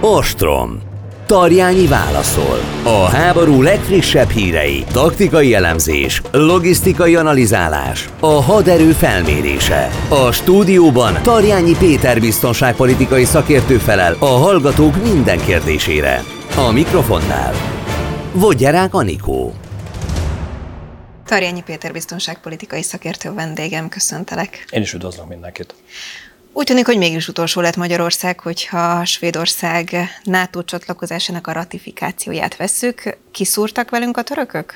[0.00, 0.80] Ostrom.
[1.26, 2.58] Tarjányi válaszol.
[2.84, 9.90] A háború legfrissebb hírei, taktikai elemzés, logisztikai analizálás, a haderő felmérése.
[10.08, 16.22] A stúdióban Tarjányi Péter biztonságpolitikai szakértő felel a hallgatók minden kérdésére.
[16.56, 17.54] A mikrofonnál
[18.32, 19.54] Vodgyerák Anikó.
[21.26, 24.64] Tarjányi Péter biztonságpolitikai szakértő vendégem, köszöntelek.
[24.70, 25.74] Én is üdvözlök mindenkit.
[26.58, 33.18] Úgy tűnik, hogy mégis utolsó lett Magyarország, hogyha Svédország NATO csatlakozásának a ratifikációját vesszük.
[33.30, 34.72] Kiszúrtak velünk a törökök?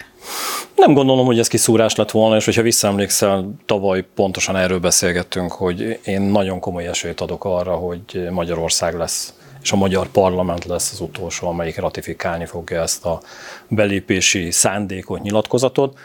[0.76, 6.00] Nem gondolom, hogy ez kiszúrás lett volna, és hogyha visszaemlékszel, tavaly pontosan erről beszélgettünk, hogy
[6.04, 11.00] én nagyon komoly esélyt adok arra, hogy Magyarország lesz és a magyar parlament lesz az
[11.00, 13.20] utolsó, amelyik ratifikálni fogja ezt a
[13.68, 15.98] belépési szándékot, nyilatkozatot.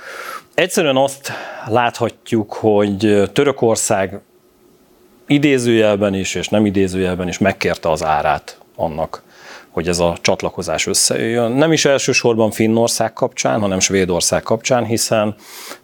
[0.54, 1.32] Egyszerűen azt
[1.66, 4.22] láthatjuk, hogy Törökország
[5.28, 9.24] idézőjelben is, és nem idézőjelben is megkérte az árát annak,
[9.70, 11.52] hogy ez a csatlakozás összejöjjön.
[11.52, 15.36] Nem is elsősorban Finnország kapcsán, hanem Svédország kapcsán, hiszen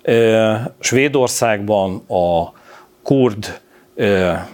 [0.01, 2.51] e, Svédországban a
[3.03, 3.61] kurd
[3.95, 4.47] e,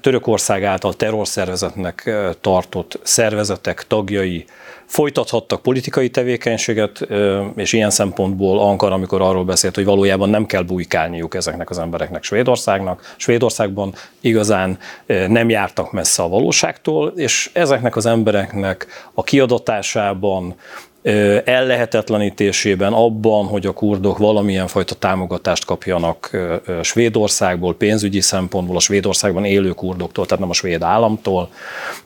[0.00, 4.44] Törökország által terrorszervezetnek tartott szervezetek tagjai
[4.86, 7.06] folytathattak politikai tevékenységet,
[7.56, 12.22] és ilyen szempontból Ankara, amikor arról beszélt, hogy valójában nem kell bujkálniuk ezeknek az embereknek
[12.22, 20.54] Svédországnak, Svédországban igazán nem jártak messze a valóságtól, és ezeknek az embereknek a kiadatásában,
[21.44, 26.30] ellehetetlenítésében, abban, hogy a kurdok valamilyen fajta támogatást kapjanak
[26.82, 31.48] Svédországból, pénzügyi szempontból, a Svédországban élő kurdoktól, tehát nem a svéd államtól.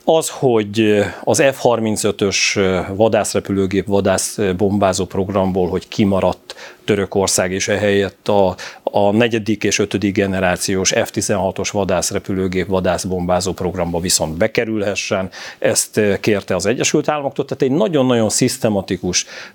[0.03, 2.37] Az, hogy az F-35-ös
[2.95, 11.69] vadászrepülőgép vadászbombázó programból, hogy kimaradt Törökország, és ehelyett a, a negyedik és ötödik generációs F-16-os
[11.71, 15.29] vadászrepülőgép vadászbombázó programba viszont bekerülhessen.
[15.59, 18.89] Ezt kérte az Egyesült Államoktól, tehát egy nagyon-nagyon szisztematikus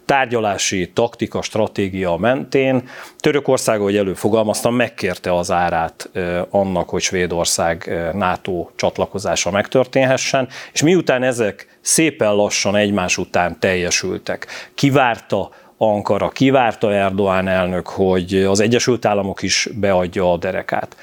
[0.05, 2.89] tárgyalási taktika, stratégia mentén
[3.19, 6.11] Törökország, ahogy előfogalmaztam, megkérte az árát
[6.51, 15.51] annak, hogy Svédország NATO csatlakozása megtörténhessen, és miután ezek szépen lassan egymás után teljesültek, kivárta
[15.79, 20.97] Ankara kivárta Erdoğan elnök, hogy az Egyesült Államok is beadja a derekát.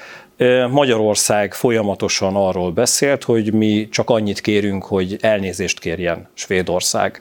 [0.70, 7.20] Magyarország folyamatosan arról beszélt, hogy mi csak annyit kérünk, hogy elnézést kérjen Svédország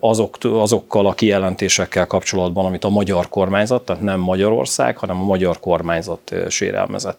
[0.00, 5.60] azok, azokkal a kijelentésekkel kapcsolatban, amit a magyar kormányzat, tehát nem Magyarország, hanem a magyar
[5.60, 7.18] kormányzat sérelmezett.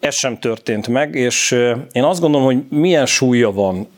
[0.00, 1.50] Ez sem történt meg, és
[1.92, 3.88] én azt gondolom, hogy milyen súlya van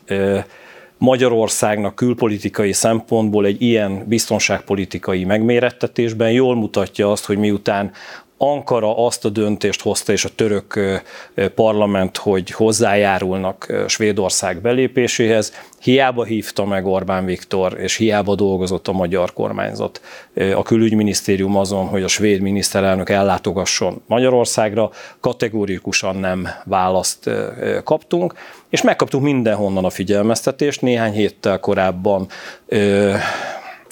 [0.97, 7.91] Magyarországnak külpolitikai szempontból egy ilyen biztonságpolitikai megmérettetésben jól mutatja azt, hogy miután
[8.41, 10.79] Ankara azt a döntést hozta, és a török
[11.55, 15.53] parlament, hogy hozzájárulnak Svédország belépéséhez.
[15.79, 20.01] Hiába hívta meg Orbán Viktor, és hiába dolgozott a magyar kormányzat,
[20.55, 27.29] a külügyminisztérium azon, hogy a svéd miniszterelnök ellátogasson Magyarországra, kategórikusan nem választ
[27.83, 28.33] kaptunk,
[28.69, 30.81] és megkaptuk mindenhonnan a figyelmeztetést.
[30.81, 32.27] Néhány héttel korábban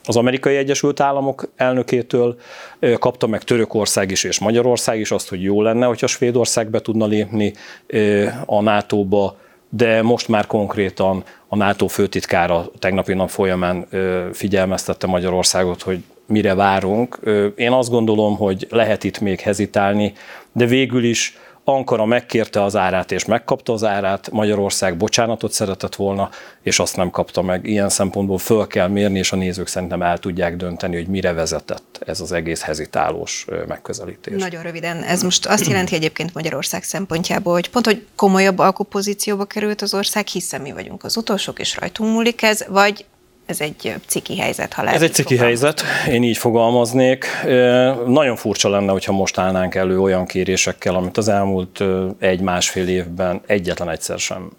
[0.08, 2.40] az amerikai Egyesült Államok elnökétől,
[3.00, 7.06] kapta meg Törökország is és Magyarország is azt, hogy jó lenne, hogyha Svédország be tudna
[7.06, 7.54] lépni
[8.46, 9.38] a NATO-ba,
[9.70, 13.88] de most már konkrétan a NATO főtitkára tegnapi nap folyamán
[14.34, 17.20] figyelmeztette Magyarországot, hogy mire várunk.
[17.56, 20.14] Én azt gondolom, hogy lehet itt még hezitálni,
[20.52, 21.38] de végül is
[21.70, 26.30] Ankara megkérte az árát, és megkapta az árát, Magyarország bocsánatot szeretett volna,
[26.62, 27.66] és azt nem kapta meg.
[27.66, 32.00] Ilyen szempontból föl kell mérni, és a nézők szerintem el tudják dönteni, hogy mire vezetett
[32.06, 34.42] ez az egész hezitálós megközelítés.
[34.42, 39.82] Nagyon röviden, ez most azt jelenti egyébként Magyarország szempontjából, hogy pont, hogy komolyabb alkupozícióba került
[39.82, 43.06] az ország, hiszen mi vagyunk az utolsók, és rajtunk múlik ez, vagy
[43.48, 44.98] ez egy ciki helyzet, ha lehet.
[44.98, 45.62] Ez egy ciki fogalmaz.
[45.62, 47.26] helyzet, én így fogalmaznék.
[48.06, 51.84] Nagyon furcsa lenne, hogyha most állnánk elő olyan kérésekkel, amit az elmúlt
[52.20, 54.50] egy-másfél évben egyetlen egyszer sem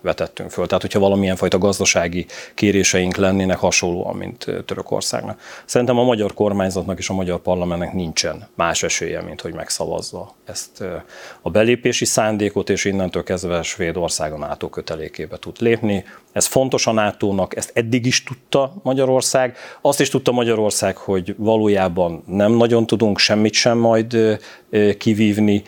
[0.00, 0.66] vetettünk föl.
[0.66, 5.40] Tehát, hogyha valamilyen fajta gazdasági kéréseink lennének hasonlóan, mint Törökországnak.
[5.64, 10.84] Szerintem a magyar kormányzatnak és a magyar parlamentnek nincsen más esélye, mint hogy megszavazza ezt
[11.42, 16.04] a belépési szándékot, és innentől kezdve Svédország a NATO kötelékébe tud lépni.
[16.32, 19.56] Ez fontos a NATO-nak, ezt eddig is tudta Magyarország.
[19.80, 24.38] Azt is tudta Magyarország, hogy valójában nem nagyon tudunk semmit sem majd
[24.98, 25.62] kivívni.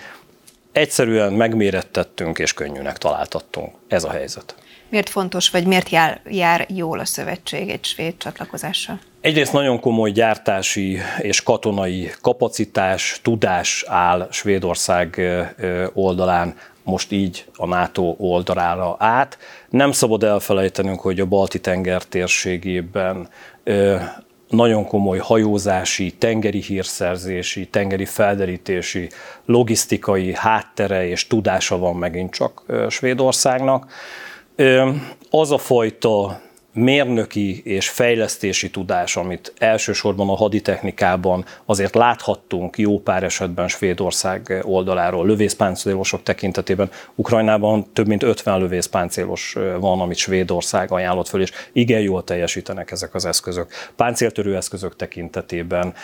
[0.73, 3.75] Egyszerűen megmérettettünk és könnyűnek találtattunk.
[3.89, 4.55] Ez a helyzet.
[4.89, 8.99] Miért fontos, vagy miért jár, jár jól a szövetség egy svéd csatlakozással?
[9.21, 15.21] Egyrészt nagyon komoly gyártási és katonai kapacitás, tudás áll Svédország
[15.95, 19.39] oldalán most így a NATO oldalára át.
[19.71, 23.29] Nem szabad elfelejtenünk, hogy a Balti-tenger térségében
[24.49, 29.09] nagyon komoly hajózási, tengeri hírszerzési, tengeri felderítési,
[29.45, 33.91] logisztikai háttere és tudása van megint csak Svédországnak.
[35.31, 36.41] Az a fajta
[36.73, 45.27] mérnöki és fejlesztési tudás, amit elsősorban a haditechnikában azért láthattunk jó pár esetben Svédország oldaláról,
[45.27, 46.91] lövészpáncélosok tekintetében.
[47.15, 53.15] Ukrajnában több mint 50 lövészpáncélos van, amit Svédország ajánlott föl, és igen jól teljesítenek ezek
[53.15, 53.71] az eszközök.
[53.97, 55.95] Páncéltörő eszközök tekintetében,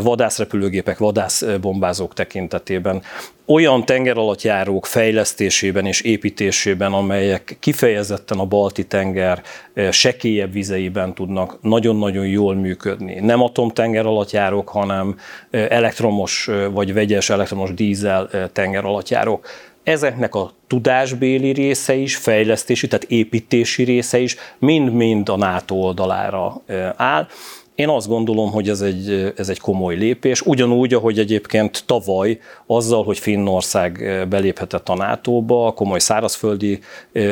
[0.00, 3.02] vadászrepülőgépek, vadászbombázók tekintetében
[3.46, 9.42] olyan tengeralattjárók fejlesztésében és építésében, amelyek kifejezetten a balti tenger
[9.74, 13.20] eh, sekélyebb vizeiben tudnak nagyon-nagyon jól működni.
[13.20, 15.16] Nem atomtengeralattjárók, hanem
[15.50, 19.46] eh, elektromos eh, vagy vegyes elektromos dízel tengeralattjárók.
[19.82, 26.62] Ezeknek a tudásbéli része is, fejlesztési, tehát építési része is mind-mind a NATO oldalára
[26.96, 27.26] áll
[27.74, 33.04] én azt gondolom, hogy ez egy, ez egy komoly lépés, ugyanúgy, ahogy egyébként tavaly azzal,
[33.04, 36.78] hogy Finnország beléphetett a NATO-ba, komoly szárazföldi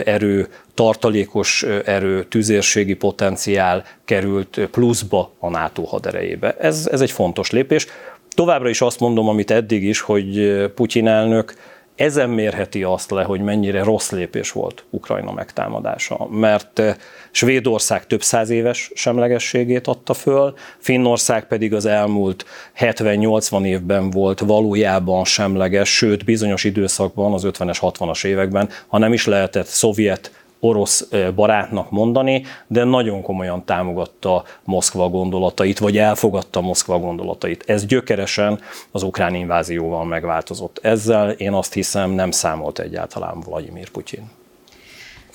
[0.04, 6.56] erő, tartalékos erő, tüzérségi potenciál került pluszba a NATO haderejébe.
[6.58, 7.86] Ez, ez egy fontos lépés.
[8.34, 11.54] Továbbra is azt mondom, amit eddig is, hogy Putyin elnök
[11.96, 16.94] ezen mérheti azt le, hogy mennyire rossz lépés volt Ukrajna megtámadása, mert eh,
[17.30, 22.44] Svédország több száz éves semlegességét adta föl, Finnország pedig az elmúlt
[22.78, 29.26] 70-80 évben volt valójában semleges, sőt bizonyos időszakban, az 50-es, 60-as években, ha nem is
[29.26, 37.64] lehetett szovjet orosz barátnak mondani, de nagyon komolyan támogatta Moszkva gondolatait, vagy elfogadta Moszkva gondolatait.
[37.66, 38.60] Ez gyökeresen
[38.90, 40.78] az ukrán invázióval megváltozott.
[40.82, 44.30] Ezzel én azt hiszem nem számolt egyáltalán Vladimir Putyin.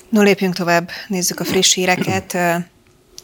[0.08, 2.36] No, lépjünk tovább, nézzük a friss híreket.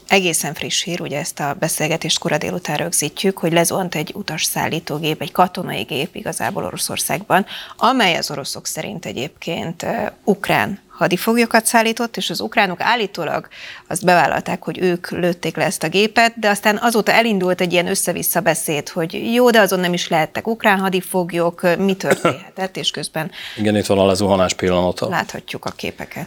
[0.08, 5.32] Egészen friss hír, ugye ezt a beszélgetést kora délután rögzítjük, hogy lezuhant egy utasszállítógép, egy
[5.32, 7.46] katonai gép igazából Oroszországban,
[7.76, 9.86] amely az oroszok szerint egyébként
[10.24, 13.48] ukrán hadifoglyokat szállított, és az ukránok állítólag
[13.88, 17.86] azt bevállalták, hogy ők lőtték le ezt a gépet, de aztán azóta elindult egy ilyen
[17.86, 23.30] össze-vissza beszéd, hogy jó, de azon nem is lehettek ukrán hadifoglyok, mi történhetett, és közben...
[23.56, 25.08] Igen, itt van a lezuhanás pillanata.
[25.08, 26.26] Láthatjuk a képeket.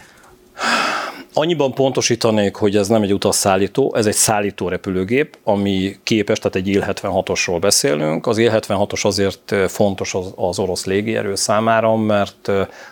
[1.32, 6.68] Annyiban pontosítanék, hogy ez nem egy utasszállító, ez egy szállító repülőgép, ami képes, tehát egy
[6.68, 8.26] Il-76-osról beszélünk.
[8.26, 12.50] Az Il-76-os azért fontos az, az orosz légierő számára, mert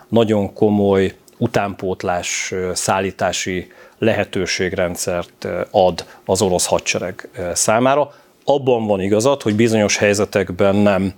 [0.08, 8.14] nagyon komoly utánpótlás szállítási lehetőségrendszert ad az orosz hadsereg számára.
[8.44, 11.14] Abban van igazad, hogy bizonyos helyzetekben nem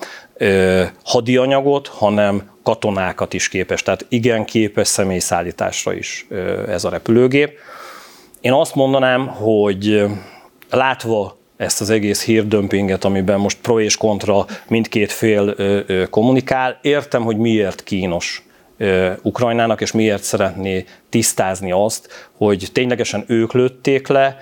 [1.04, 3.82] hadianyagot, hanem katonákat is képes.
[3.82, 6.26] Tehát igen képes személyszállításra is
[6.68, 7.58] ez a repülőgép.
[8.40, 10.04] Én azt mondanám, hogy
[10.70, 15.54] látva ezt az egész hírdömpinget, amiben most pro és kontra mindkét fél
[16.10, 18.42] kommunikál, értem, hogy miért kínos
[19.22, 24.36] Ukrajnának, és miért szeretné tisztázni azt, hogy ténylegesen ők lőtték le,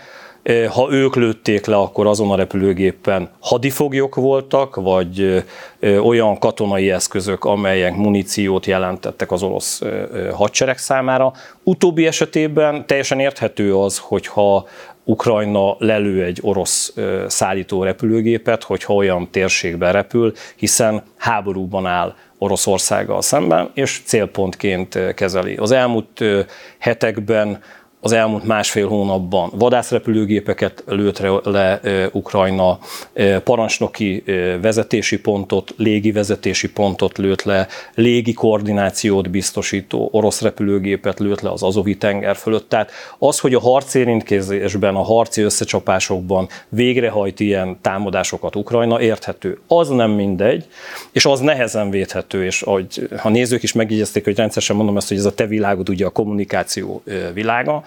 [0.70, 5.44] ha ők lőtték le, akkor azon a repülőgépen hadifoglyok voltak, vagy
[5.82, 9.82] olyan katonai eszközök, amelyek muníciót jelentettek az orosz
[10.32, 11.32] hadsereg számára.
[11.62, 14.66] Utóbbi esetében teljesen érthető az, hogyha
[15.04, 16.94] Ukrajna lelő egy orosz
[17.26, 25.56] szállító repülőgépet, hogyha olyan térségben repül, hiszen háborúban áll Oroszországgal szemben, és célpontként kezeli.
[25.56, 26.24] Az elmúlt
[26.78, 27.62] hetekben
[28.06, 31.80] az elmúlt másfél hónapban vadászrepülőgépeket lőtt le
[32.12, 32.78] Ukrajna,
[33.44, 34.22] parancsnoki
[34.60, 41.62] vezetési pontot, légi vezetési pontot lőtt le, légi koordinációt biztosító orosz repülőgépet lőtt le az
[41.62, 42.68] Azovi tenger fölött.
[42.68, 49.58] Tehát az, hogy a harcérintkezésben, a harci összecsapásokban végrehajt ilyen támadásokat Ukrajna, érthető.
[49.66, 50.66] Az nem mindegy,
[51.12, 55.16] és az nehezen védhető, és ahogy, ha nézők is megjegyezték, hogy rendszeresen mondom ezt, hogy
[55.16, 57.02] ez a te világod ugye a kommunikáció
[57.34, 57.84] világa,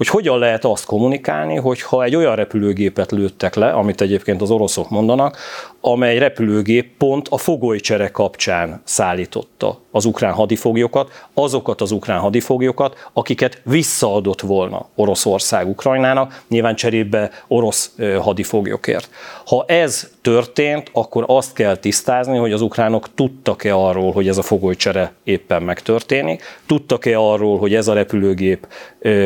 [0.00, 4.90] hogy hogyan lehet azt kommunikálni, hogyha egy olyan repülőgépet lőttek le, amit egyébként az oroszok
[4.90, 5.36] mondanak,
[5.80, 13.60] amely repülőgép pont a fogolycsere kapcsán szállította az ukrán hadifoglyokat, azokat az ukrán hadifoglyokat, akiket
[13.64, 19.10] visszaadott volna Oroszország Ukrajnának, nyilván cserébe orosz hadifoglyokért.
[19.46, 24.42] Ha ez történt, akkor azt kell tisztázni, hogy az ukránok tudtak-e arról, hogy ez a
[24.42, 28.66] fogolycsere éppen megtörténik, tudtak-e arról, hogy ez a repülőgép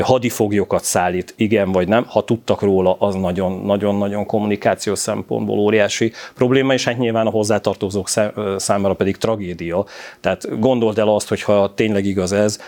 [0.03, 0.29] hadi
[0.65, 2.05] hadifoglyokat szállít, igen vagy nem.
[2.09, 8.09] Ha tudtak róla, az nagyon-nagyon kommunikációs szempontból óriási probléma, és hát nyilván a hozzátartozók
[8.57, 9.85] számára pedig tragédia.
[10.21, 12.59] Tehát gondold el azt, hogyha tényleg igaz ez,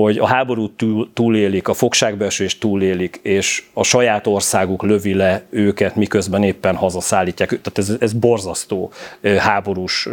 [0.00, 5.96] hogy a háborút túl, túlélik, a fogságbeesést túlélik, és a saját országuk lövi le őket,
[5.96, 7.48] miközben éppen hazaszállítják.
[7.48, 8.92] Tehát ez, ez borzasztó
[9.38, 10.08] háborús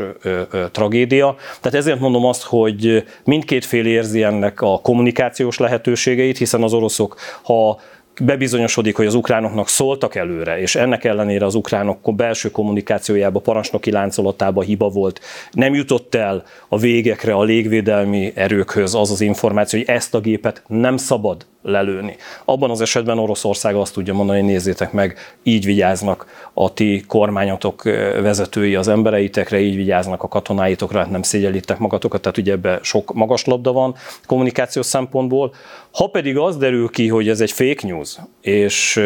[0.71, 1.35] tragédia.
[1.61, 7.15] Tehát ezért mondom azt, hogy mindkét fél érzi ennek a kommunikációs lehetőségeit, hiszen az oroszok,
[7.43, 7.79] ha
[8.20, 14.62] bebizonyosodik, hogy az ukránoknak szóltak előre, és ennek ellenére az ukránok belső kommunikációjába, parancsnoki láncolatába
[14.62, 15.20] hiba volt,
[15.51, 20.63] nem jutott el a végekre a légvédelmi erőkhöz az az információ, hogy ezt a gépet
[20.68, 22.15] nem szabad lelőni.
[22.46, 27.84] Abban az esetben Oroszország azt tudja mondani, nézzétek meg, így vigyáznak a ti kormányotok
[28.22, 33.13] vezetői az embereitekre, így vigyáznak a katonáitokra, hát nem szégyelítek magatokat, tehát ugye ebbe sok
[33.13, 35.53] magas labda van kommunikációs szempontból.
[35.91, 39.00] Ha pedig az derül ki, hogy ez egy fake news, és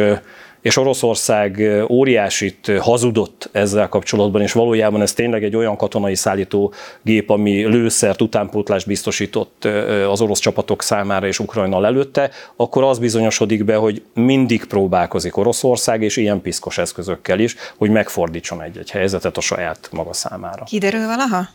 [0.66, 7.30] és Oroszország óriásit hazudott ezzel kapcsolatban, és valójában ez tényleg egy olyan katonai szállító gép,
[7.30, 9.68] ami lőszert, utánpótlást biztosított
[10.10, 16.02] az orosz csapatok számára és Ukrajna előtte, akkor az bizonyosodik be, hogy mindig próbálkozik Oroszország,
[16.02, 20.64] és ilyen piszkos eszközökkel is, hogy megfordítson egy-egy helyzetet a saját maga számára.
[20.64, 21.48] Kiderül valaha?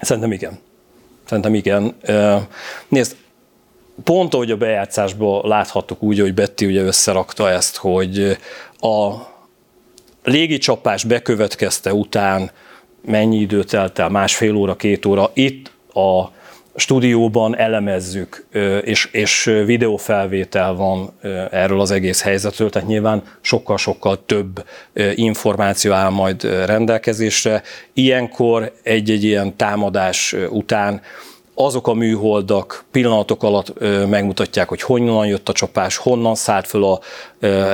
[0.00, 0.58] Szerintem igen.
[1.24, 1.94] Szerintem igen.
[2.88, 3.16] Nézd,
[4.04, 8.38] pont ahogy a bejátszásban láthattuk úgy, hogy Betty ugye összerakta ezt, hogy
[8.80, 9.12] a
[10.24, 12.50] légicsapás bekövetkezte után
[13.04, 16.32] mennyi idő telt el, másfél óra, két óra, itt a
[16.76, 18.46] stúdióban elemezzük,
[18.82, 21.12] és, és videófelvétel van
[21.50, 24.64] erről az egész helyzetről, tehát nyilván sokkal-sokkal több
[25.14, 27.62] információ áll majd rendelkezésre.
[27.92, 31.00] Ilyenkor egy-egy ilyen támadás után
[31.54, 37.00] azok a műholdak pillanatok alatt megmutatják, hogy honnan jött a csapás, honnan szállt föl a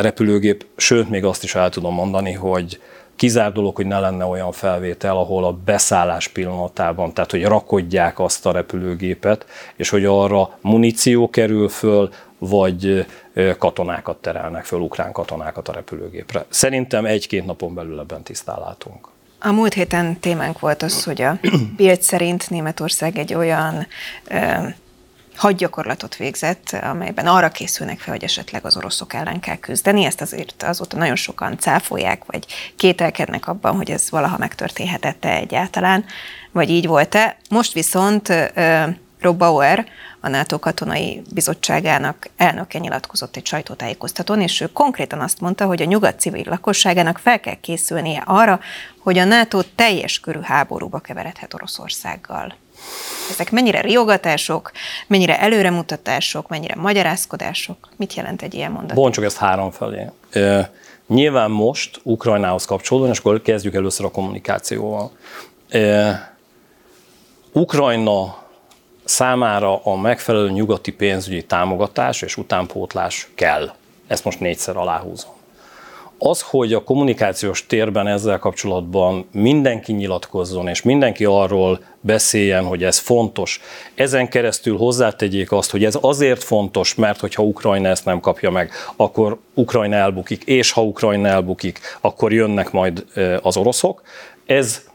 [0.01, 2.81] repülőgép, sőt, még azt is el tudom mondani, hogy
[3.17, 8.47] kizár dolog, hogy ne lenne olyan felvétel, ahol a beszállás pillanatában, tehát hogy rakodják azt
[8.47, 9.47] a repülőgépet,
[9.77, 13.07] és hogy arra muníció kerül föl, vagy
[13.59, 16.45] katonákat terelnek föl, ukrán katonákat a repülőgépre.
[16.49, 18.59] Szerintem egy-két napon belül ebben tisztán.
[19.43, 21.39] A múlt héten témánk volt az, hogy a
[21.77, 23.87] Bild szerint Németország egy olyan
[25.37, 30.05] hadgyakorlatot végzett, amelyben arra készülnek fel, hogy esetleg az oroszok ellen kell küzdeni.
[30.05, 36.05] Ezt azért azóta nagyon sokan cáfolják, vagy kételkednek abban, hogy ez valaha megtörténhetette egyáltalán,
[36.53, 37.37] vagy így volt-e.
[37.51, 38.33] Most viszont
[39.21, 39.87] Rob Bauer,
[40.21, 45.85] a NATO katonai bizottságának elnöke nyilatkozott egy sajtótájékoztatón, és ő konkrétan azt mondta, hogy a
[45.85, 48.61] nyugat civil lakosságának fel kell készülnie arra,
[48.99, 52.55] hogy a NATO teljes körű háborúba keveredhet Oroszországgal.
[53.31, 54.73] Ezek mennyire riogatások,
[55.07, 57.89] mennyire előremutatások, mennyire magyarázkodások?
[57.97, 58.97] Mit jelent egy ilyen mondat?
[58.97, 60.11] Bontsuk ezt három felé.
[61.07, 65.11] Nyilván most Ukrajnához kapcsolódóan, és akkor kezdjük először a kommunikációval.
[65.69, 66.37] E,
[67.53, 68.40] Ukrajna
[69.11, 73.71] számára a megfelelő nyugati pénzügyi támogatás és utánpótlás kell.
[74.07, 75.31] Ezt most négyszer aláhúzom.
[76.19, 82.99] Az, hogy a kommunikációs térben ezzel kapcsolatban mindenki nyilatkozzon, és mindenki arról beszéljen, hogy ez
[82.99, 83.61] fontos,
[83.95, 88.71] ezen keresztül hozzátegyék azt, hogy ez azért fontos, mert hogyha Ukrajna ezt nem kapja meg,
[88.97, 93.05] akkor Ukrajna elbukik, és ha Ukrajna elbukik, akkor jönnek majd
[93.43, 94.03] az oroszok.
[94.47, 94.89] Ez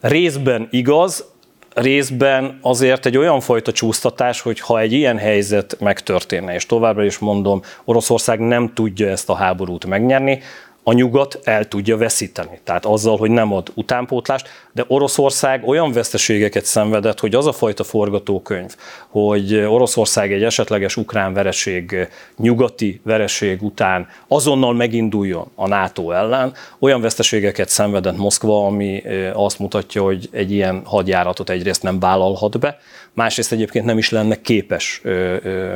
[0.00, 1.32] részben igaz,
[1.74, 7.18] részben azért egy olyan fajta csúsztatás, hogy ha egy ilyen helyzet megtörténne, és továbbra is
[7.18, 10.40] mondom, Oroszország nem tudja ezt a háborút megnyerni,
[10.84, 12.60] a nyugat el tudja veszíteni.
[12.64, 17.84] Tehát azzal, hogy nem ad utánpótlást, de Oroszország olyan veszteségeket szenvedett, hogy az a fajta
[17.84, 18.76] forgatókönyv,
[19.08, 27.00] hogy Oroszország egy esetleges ukrán vereség, nyugati vereség után azonnal meginduljon a NATO ellen, olyan
[27.00, 32.78] veszteségeket szenvedett Moszkva, ami azt mutatja, hogy egy ilyen hadjáratot egyrészt nem vállalhat be,
[33.14, 35.02] másrészt egyébként nem is lenne képes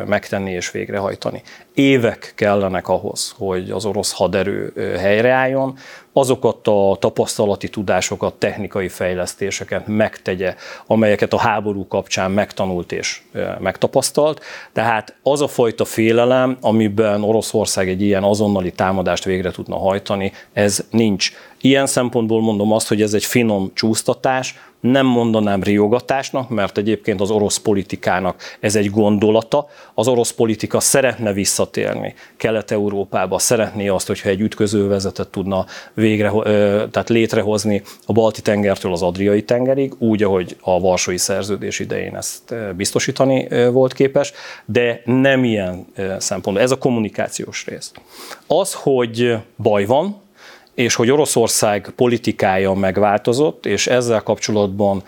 [0.06, 1.42] megtenni és végrehajtani.
[1.74, 5.78] Évek kellenek ahhoz, hogy az orosz haderő helyreálljon,
[6.18, 10.54] azokat a tapasztalati tudásokat, technikai fejlesztéseket megtegye,
[10.86, 13.22] amelyeket a háború kapcsán megtanult és
[13.58, 14.42] megtapasztalt.
[14.72, 20.86] Tehát az a fajta félelem, amiben Oroszország egy ilyen azonnali támadást végre tudna hajtani, ez
[20.90, 21.32] nincs.
[21.60, 27.30] Ilyen szempontból mondom azt, hogy ez egy finom csúsztatás, nem mondanám riogatásnak, mert egyébként az
[27.30, 29.68] orosz politikának ez egy gondolata.
[29.94, 36.07] Az orosz politika szeretne visszatérni Kelet-Európába, szeretné azt, hogyha egy ütközővezetet tudna végre,
[36.90, 42.54] tehát létrehozni a Balti tengertől az Adriai tengerig, úgy, ahogy a Varsói Szerződés idején ezt
[42.76, 44.32] biztosítani volt képes,
[44.64, 45.86] de nem ilyen
[46.18, 46.64] szempontból.
[46.64, 47.92] Ez a kommunikációs rész.
[48.46, 50.20] Az, hogy baj van,
[50.74, 55.02] és hogy Oroszország politikája megváltozott, és ezzel kapcsolatban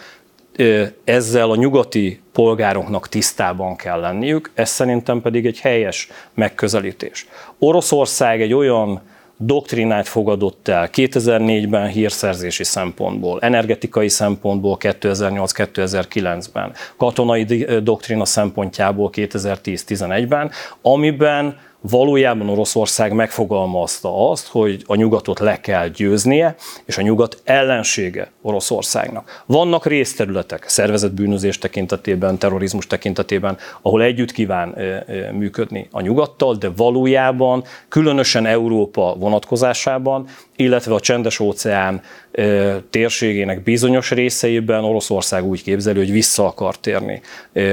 [1.05, 7.29] ezzel a nyugati polgároknak tisztában kell lenniük, ez szerintem pedig egy helyes megközelítés.
[7.59, 9.01] Oroszország egy olyan
[9.43, 17.45] doktrinát fogadott el 2004-ben hírszerzési szempontból, energetikai szempontból 2008-2009-ben, katonai
[17.83, 20.51] doktrina szempontjából 2010-11-ben,
[20.83, 28.31] amiben valójában Oroszország megfogalmazta azt, hogy a nyugatot le kell győznie, és a nyugat ellensége
[28.43, 29.43] Oroszországnak.
[29.47, 34.75] Vannak részterületek, szervezett bűnözés tekintetében, terrorizmus tekintetében, ahol együtt kíván
[35.33, 42.03] működni a nyugattal, de valójában, különösen Európa vonatkozásában, illetve a csendes óceán
[42.91, 47.21] térségének bizonyos részeiben Oroszország úgy képzeli, hogy vissza akar térni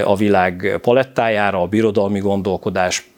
[0.03, 3.09] a világ palettájára, a birodalmi gondolkodás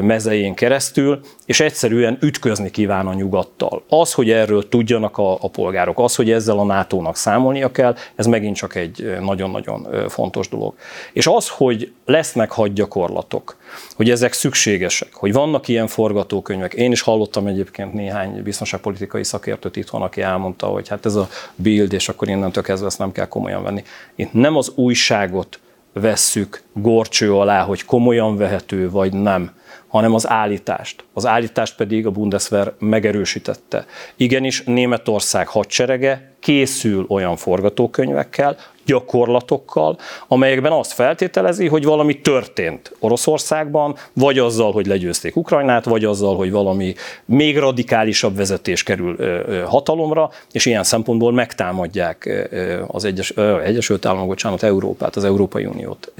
[0.00, 3.82] mezején keresztül, és egyszerűen ütközni kíván a nyugattal.
[3.88, 8.26] Az, hogy erről tudjanak a, a polgárok, az, hogy ezzel a NATO-nak számolnia kell, ez
[8.26, 10.74] megint csak egy nagyon-nagyon fontos dolog.
[11.12, 13.56] És az, hogy lesznek hadgyakorlatok,
[13.94, 16.74] hogy ezek szükségesek, hogy vannak ilyen forgatókönyvek.
[16.74, 21.92] Én is hallottam egyébként néhány biztonságpolitikai szakértőt itthon, aki elmondta, hogy hát ez a build,
[21.92, 23.82] és akkor innentől kezdve ezt nem kell komolyan venni.
[24.14, 25.58] Én nem az újságot
[25.92, 29.50] vesszük gorcső alá, hogy komolyan vehető vagy nem,
[29.96, 31.04] hanem az állítást.
[31.12, 33.86] Az állítást pedig a Bundeswehr megerősítette.
[34.16, 39.98] Igenis, Németország hadserege készül olyan forgatókönyvekkel, gyakorlatokkal,
[40.28, 46.50] amelyekben azt feltételezi, hogy valami történt Oroszországban, vagy azzal, hogy legyőzték Ukrajnát, vagy azzal, hogy
[46.50, 49.16] valami még radikálisabb vezetés kerül
[49.64, 52.48] hatalomra, és ilyen szempontból megtámadják
[52.86, 53.30] az Egyes,
[53.64, 56.12] Egyesült Államok, bocsánat, Európát, az Európai Uniót.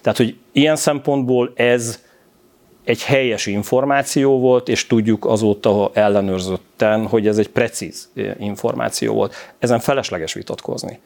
[0.00, 2.06] Tehát, hogy ilyen szempontból ez
[2.88, 9.34] egy helyes információ volt, és tudjuk azóta ellenőrzötten, hogy ez egy precíz információ volt.
[9.58, 10.98] Ezen felesleges vitatkozni.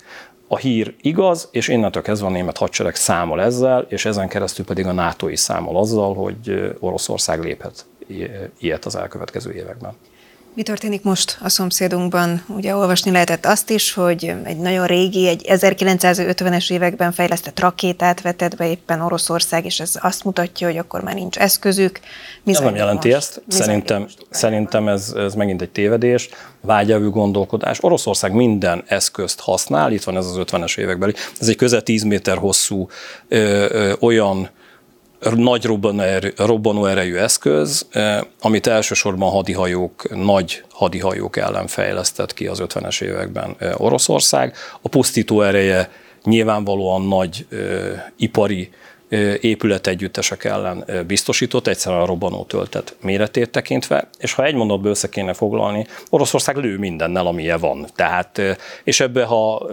[0.48, 4.86] A hír igaz, és innentől kezdve a német hadsereg számol ezzel, és ezen keresztül pedig
[4.86, 7.84] a NATO is számol azzal, hogy Oroszország léphet
[8.58, 9.92] ilyet az elkövetkező években.
[10.54, 12.44] Mi történik most a szomszédunkban?
[12.48, 18.56] Ugye olvasni lehetett azt is, hogy egy nagyon régi, egy 1950-es években fejlesztett rakétát vetett
[18.56, 22.00] be éppen Oroszország, és ez azt mutatja, hogy akkor már nincs eszközük.
[22.42, 23.20] Mi ez nem jelenti most?
[23.20, 23.42] ezt.
[23.46, 26.28] Mi szerintem, szerintem ez, ez megint egy tévedés,
[26.60, 27.78] vágyelvű gondolkodás.
[27.80, 32.36] Oroszország minden eszközt használ, itt van ez az 50-es évekbeli, ez egy közel 10 méter
[32.36, 32.88] hosszú
[33.28, 33.36] ö,
[33.70, 34.50] ö, olyan
[35.30, 35.64] nagy
[36.36, 43.54] robbanó erejű eszköz, eh, amit elsősorban hadihajók, nagy hadihajók ellen fejlesztett ki az 50-es években
[43.58, 44.54] eh, Oroszország.
[44.80, 45.90] A pusztító ereje
[46.24, 48.70] nyilvánvalóan nagy ö, eh, ipari
[49.40, 55.32] épületegyüttesek ellen biztosított, egyszerűen a robbanó töltet méretét tekintve, és ha egy mondatba össze kéne
[55.32, 57.86] foglalni, Oroszország lő mindennel, amilyen van.
[57.96, 58.40] Tehát,
[58.84, 59.70] és ebbe, ha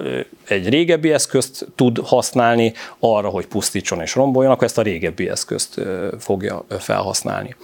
[0.48, 5.82] egy régebbi eszközt tud használni arra, hogy pusztítson és romboljon, akkor ezt a régebbi eszközt
[6.20, 7.56] fogja felhasználni.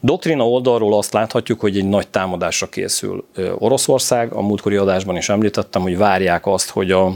[0.00, 3.24] Doktrina oldalról azt láthatjuk, hogy egy nagy támadásra készül
[3.58, 4.32] Oroszország.
[4.32, 7.12] A múltkori adásban is említettem, hogy várják azt, hogy a,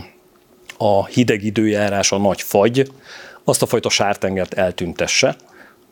[0.79, 2.91] a hideg időjárás, a nagy fagy,
[3.45, 5.37] azt a fajta sártengert eltüntesse,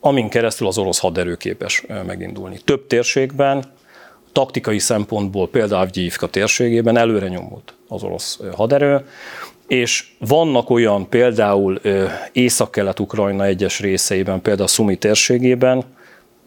[0.01, 2.59] amin keresztül az orosz haderő képes megindulni.
[2.65, 3.65] Több térségben,
[4.33, 9.05] taktikai szempontból például Avgyivka térségében előre nyomult az orosz haderő,
[9.67, 11.81] és vannak olyan például
[12.33, 15.85] Észak-Kelet-Ukrajna egyes részeiben, például Szumi térségében,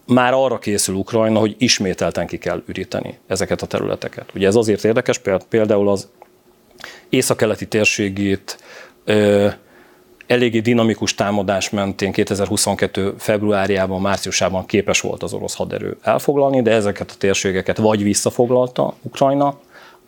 [0.07, 4.29] már arra készül Ukrajna, hogy ismételten ki kell üríteni ezeket a területeket.
[4.35, 6.09] Ugye ez azért érdekes, például az
[7.09, 8.57] észak-keleti térségét
[10.31, 13.13] eléggé dinamikus támadás mentén 2022.
[13.17, 19.57] februárjában, márciusában képes volt az orosz haderő elfoglalni, de ezeket a térségeket vagy visszafoglalta Ukrajna,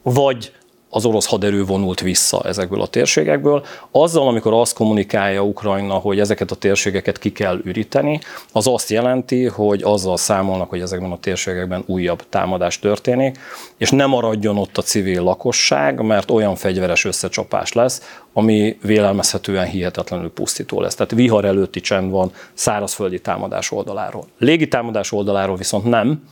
[0.02, 0.52] vagy
[0.96, 3.66] az orosz haderő vonult vissza ezekből a térségekből.
[3.92, 8.20] Azzal, amikor azt kommunikálja Ukrajna, hogy ezeket a térségeket ki kell üríteni,
[8.52, 13.40] az azt jelenti, hogy azzal számolnak, hogy ezekben a térségekben újabb támadás történik,
[13.78, 20.32] és nem maradjon ott a civil lakosság, mert olyan fegyveres összecsapás lesz, ami vélelmezhetően hihetetlenül
[20.32, 20.96] pusztító lesz.
[20.96, 24.26] Tehát vihar előtti csend van szárazföldi támadás oldaláról.
[24.38, 26.24] Légi támadás oldaláról viszont nem,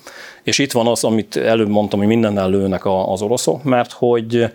[0.44, 4.52] és itt van az, amit előbb mondtam, hogy mindennel lőnek az oroszok, mert hogy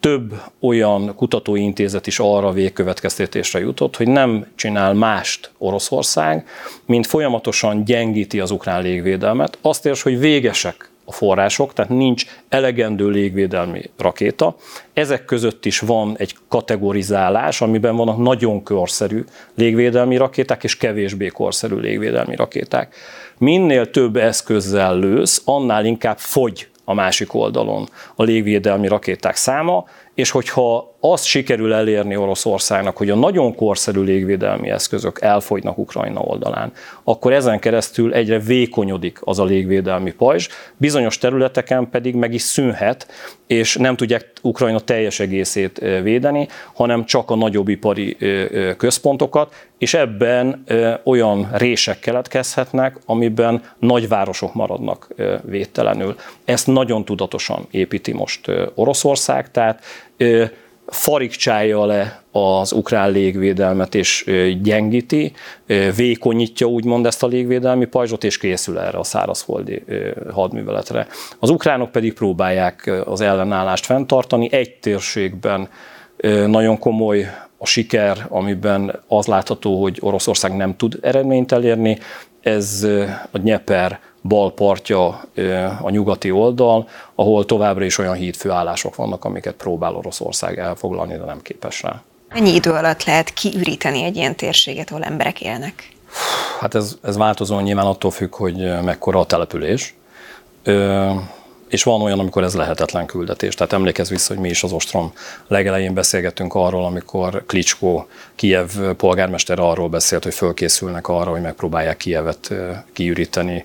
[0.00, 6.46] több olyan kutatóintézet is arra végkövetkeztetésre jutott, hogy nem csinál mást Oroszország,
[6.86, 9.58] mint folyamatosan gyengíti az ukrán légvédelmet.
[9.62, 14.56] Azt érs, hogy végesek a források, tehát nincs elegendő légvédelmi rakéta.
[14.92, 21.76] Ezek között is van egy kategorizálás, amiben vannak nagyon korszerű légvédelmi rakéták és kevésbé korszerű
[21.76, 22.94] légvédelmi rakéták.
[23.38, 30.30] Minél több eszközzel lősz, annál inkább fogy a másik oldalon a légvédelmi rakéták száma, és
[30.30, 36.72] hogyha azt sikerül elérni Oroszországnak, hogy a nagyon korszerű légvédelmi eszközök elfogynak Ukrajna oldalán,
[37.04, 43.06] akkor ezen keresztül egyre vékonyodik az a légvédelmi pajzs, bizonyos területeken pedig meg is szűnhet,
[43.46, 48.16] és nem tudják Ukrajna teljes egészét védeni, hanem csak a nagyobb ipari
[48.76, 50.64] központokat, és ebben
[51.04, 55.08] olyan rések keletkezhetnek, amiben nagyvárosok maradnak
[55.42, 56.16] védtelenül.
[56.44, 59.84] Ezt nagyon tudatosan építi most Oroszország, tehát
[60.86, 64.30] farigcsálja le az ukrán légvédelmet és
[64.62, 65.32] gyengíti,
[65.96, 69.84] vékonyítja úgymond ezt a légvédelmi pajzsot, és készül erre a szárazföldi
[70.32, 71.06] hadműveletre.
[71.38, 74.52] Az ukránok pedig próbálják az ellenállást fenntartani.
[74.52, 75.68] Egy térségben
[76.46, 81.98] nagyon komoly a siker, amiben az látható, hogy Oroszország nem tud eredményt elérni,
[82.40, 82.86] ez
[83.30, 85.06] a Nyeper bal partja
[85.80, 91.42] a nyugati oldal, ahol továbbra is olyan hídfőállások vannak, amiket próbál Oroszország elfoglalni, de nem
[91.42, 92.02] képes rá.
[92.28, 95.88] Mennyi idő alatt lehet kiüríteni egy ilyen térséget, ahol emberek élnek?
[96.60, 99.94] Hát ez, ez változó nyilván attól függ, hogy mekkora a település.
[100.62, 101.10] Ö,
[101.68, 103.54] és van olyan, amikor ez lehetetlen küldetés.
[103.54, 105.12] Tehát emlékezz vissza, hogy mi is az ostrom
[105.48, 112.54] legelején beszélgettünk arról, amikor Klitschko, Kiev polgármester arról beszélt, hogy fölkészülnek arra, hogy megpróbálják Kievet
[112.92, 113.64] kiüríteni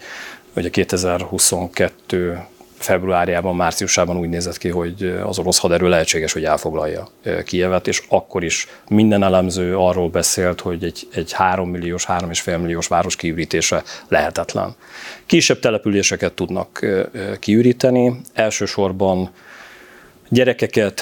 [0.56, 2.46] Ugye 2022
[2.78, 7.08] februárjában, márciusában úgy nézett ki, hogy az orosz haderő lehetséges, hogy elfoglalja
[7.46, 12.88] Kievet, és akkor is minden elemző arról beszélt, hogy egy, egy 3 milliós, 3,5 milliós
[12.88, 14.76] város kiürítése lehetetlen.
[15.26, 16.86] Kisebb településeket tudnak
[17.40, 19.30] kiüríteni, elsősorban
[20.34, 21.02] gyerekeket,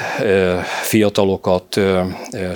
[0.81, 1.79] fiatalokat,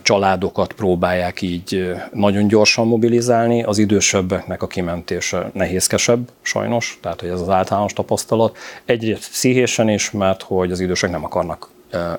[0.01, 3.63] családokat próbálják így nagyon gyorsan mobilizálni.
[3.63, 8.57] Az idősebbeknek a kimentése nehézkesebb, sajnos, tehát hogy ez az általános tapasztalat.
[8.85, 11.69] Egyrészt pszichésen is, mert hogy az idősek nem akarnak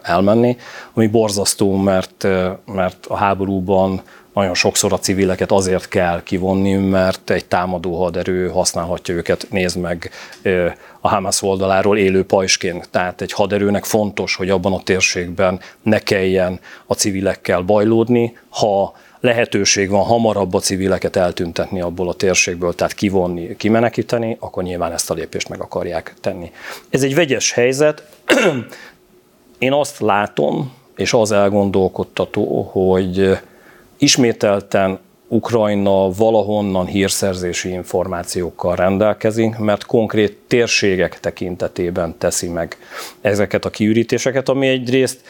[0.02, 0.56] elmenni,
[0.92, 2.26] ami borzasztó, mert,
[2.66, 4.02] mert a háborúban
[4.34, 10.10] nagyon sokszor a civileket azért kell kivonni, mert egy támadó haderő használhatja őket, nézd meg
[11.00, 12.88] a Hamas oldaláról élő pajsként.
[12.90, 19.90] Tehát egy haderőnek fontos, hogy abban a térségben ne kelljen a civilekkel bajlódni, ha lehetőség
[19.90, 25.14] van hamarabb a civileket eltüntetni abból a térségből, tehát kivonni, kimenekíteni, akkor nyilván ezt a
[25.14, 26.52] lépést meg akarják tenni.
[26.90, 28.06] Ez egy vegyes helyzet.
[29.58, 33.38] Én azt látom, és az elgondolkodtató, hogy
[34.04, 42.76] ismételten Ukrajna valahonnan hírszerzési információkkal rendelkezik, mert konkrét térségek tekintetében teszi meg
[43.20, 45.20] ezeket a kiürítéseket, ami egyrészt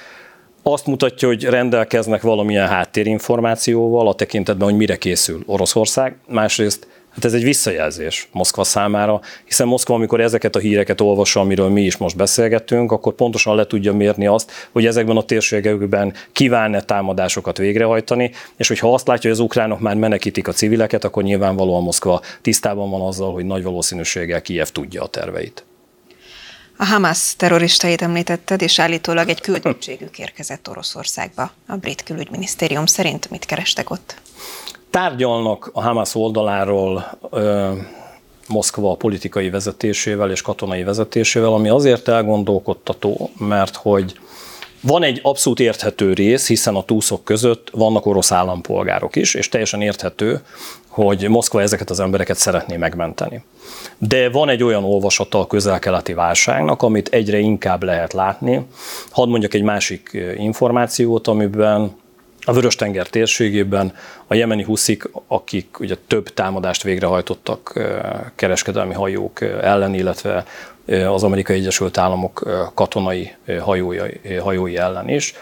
[0.63, 7.33] azt mutatja, hogy rendelkeznek valamilyen háttérinformációval a tekintetben, hogy mire készül Oroszország, másrészt Hát ez
[7.33, 12.17] egy visszajelzés Moszkva számára, hiszen Moszkva, amikor ezeket a híreket olvassa, amiről mi is most
[12.17, 18.69] beszélgettünk, akkor pontosan le tudja mérni azt, hogy ezekben a térségekben kíván-e támadásokat végrehajtani, és
[18.69, 23.01] hogyha azt látja, hogy az ukránok már menekítik a civileket, akkor nyilvánvalóan Moszkva tisztában van
[23.01, 25.65] azzal, hogy nagy valószínűséggel Kiev tudja a terveit.
[26.77, 31.53] A Hamas terroristait említetted, és állítólag egy küldöttségük érkezett Oroszországba.
[31.67, 34.23] A brit külügyminisztérium szerint mit kerestek ott?
[34.95, 37.73] Tárgyalnak a Hamas oldaláról ö,
[38.49, 44.19] Moszkva politikai vezetésével és katonai vezetésével, ami azért elgondolkodtató, mert hogy
[44.81, 49.81] van egy abszolút érthető rész, hiszen a túszok között vannak orosz állampolgárok is, és teljesen
[49.81, 50.41] érthető,
[50.89, 53.45] hogy Moszkva ezeket az embereket szeretné megmenteni.
[53.99, 58.67] De van egy olyan olvasata a közel-keleti válságnak, amit egyre inkább lehet látni.
[59.11, 62.03] Hadd mondjak egy másik információt, amiben
[62.45, 63.95] a Vörös-tenger térségében
[64.27, 67.81] a jemeni huszik, akik ugye több támadást végrehajtottak
[68.35, 70.45] kereskedelmi hajók ellen, illetve
[70.87, 73.99] az Amerikai Egyesült Államok katonai hajói,
[74.41, 75.35] hajói ellen is.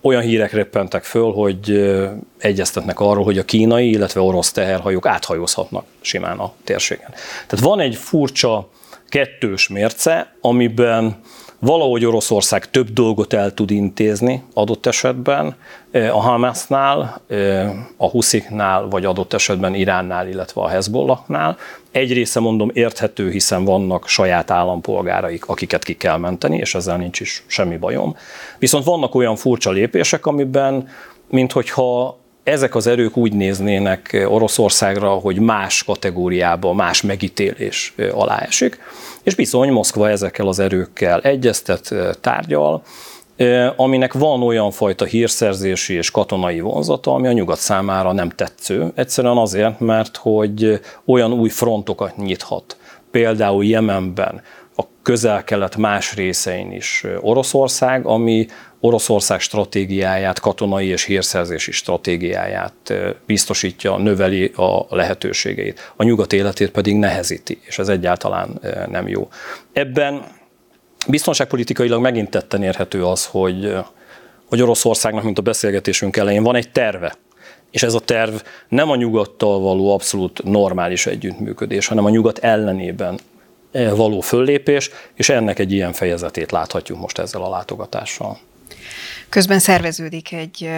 [0.00, 1.90] Olyan hírek reppentek föl, hogy
[2.38, 7.10] egyeztetnek arról, hogy a kínai, illetve orosz teherhajók áthajózhatnak simán a térségen.
[7.46, 8.68] Tehát van egy furcsa
[9.08, 11.20] kettős mérce, amiben
[11.64, 15.56] valahogy Oroszország több dolgot el tud intézni adott esetben
[15.92, 17.20] a Hamasnál,
[17.96, 21.56] a Husziknál, vagy adott esetben Iránnál, illetve a Hezbollahnál.
[21.92, 27.20] Egy része mondom érthető, hiszen vannak saját állampolgáraik, akiket ki kell menteni, és ezzel nincs
[27.20, 28.16] is semmi bajom.
[28.58, 30.88] Viszont vannak olyan furcsa lépések, amiben,
[31.30, 38.78] minthogyha ezek az erők úgy néznének Oroszországra, hogy más kategóriába, más megítélés alá esik,
[39.22, 42.82] és bizony Moszkva ezekkel az erőkkel egyeztet, tárgyal,
[43.76, 48.92] aminek van olyan fajta hírszerzési és katonai vonzata, ami a nyugat számára nem tetsző.
[48.94, 52.76] Egyszerűen azért, mert hogy olyan új frontokat nyithat.
[53.10, 54.42] Például Jemenben,
[54.76, 58.46] a közel-kelet más részein is Oroszország, ami
[58.80, 62.94] Oroszország stratégiáját, katonai és hírszerzési stratégiáját
[63.26, 65.92] biztosítja, növeli a lehetőségeit.
[65.96, 68.60] A nyugat életét pedig nehezíti, és ez egyáltalán
[68.90, 69.28] nem jó.
[69.72, 70.24] Ebben
[71.08, 73.74] biztonságpolitikailag megint tetten érhető az, hogy,
[74.48, 77.14] hogy Oroszországnak, mint a beszélgetésünk elején, van egy terve,
[77.70, 78.34] és ez a terv
[78.68, 83.18] nem a nyugattal való abszolút normális együttműködés, hanem a nyugat ellenében
[83.94, 88.38] való föllépés, és ennek egy ilyen fejezetét láthatjuk most ezzel a látogatással.
[89.28, 90.70] Közben szerveződik egy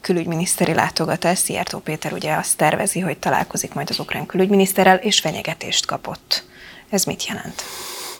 [0.00, 1.38] külügyminiszteri látogatás.
[1.38, 6.44] Szijjártó Péter ugye azt tervezi, hogy találkozik majd az ukrán külügyminiszterrel, és fenyegetést kapott.
[6.90, 7.62] Ez mit jelent?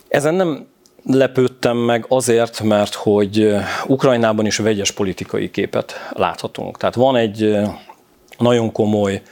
[0.09, 0.67] Ezen nem
[1.05, 3.55] lepődtem meg azért, mert hogy
[3.87, 6.79] Ukrajnában is vegyes politikai képet láthatunk.
[6.79, 7.57] Tehát van egy
[8.39, 9.23] nagyon komoly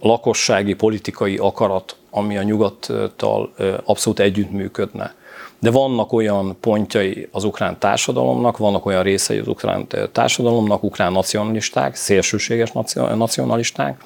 [0.00, 5.14] lakossági politikai akarat, ami a nyugattal abszolút együttműködne.
[5.58, 11.94] De vannak olyan pontjai az ukrán társadalomnak, vannak olyan részei az ukrán társadalomnak, ukrán nacionalisták,
[11.94, 14.04] szélsőséges nacionalisták,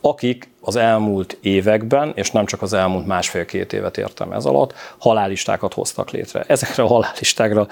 [0.00, 5.74] akik az elmúlt években, és nem csak az elmúlt másfél-két évet értem ez alatt, halálistákat
[5.74, 6.44] hoztak létre.
[6.46, 7.66] Ezekre a halálistákra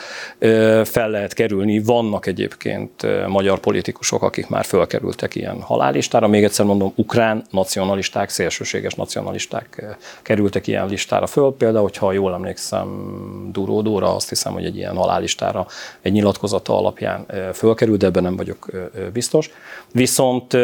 [0.85, 1.79] fel lehet kerülni.
[1.79, 6.27] Vannak egyébként magyar politikusok, akik már fölkerültek ilyen halálistára.
[6.27, 11.55] Még egyszer mondom, ukrán nacionalisták, szélsőséges nacionalisták kerültek ilyen listára föl.
[11.59, 12.89] Például, hogyha jól emlékszem,
[13.53, 15.67] Duró Dóra, azt hiszem, hogy egy ilyen halálistára
[16.01, 18.71] egy nyilatkozata alapján fölkerült, de ebben nem vagyok
[19.13, 19.51] biztos.
[19.93, 20.57] Viszont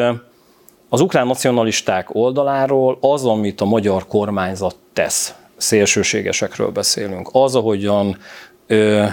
[0.95, 8.17] az ukrán nacionalisták oldaláról az, amit a magyar kormányzat tesz, szélsőségesekről beszélünk, az, ahogyan
[8.67, 9.05] ö,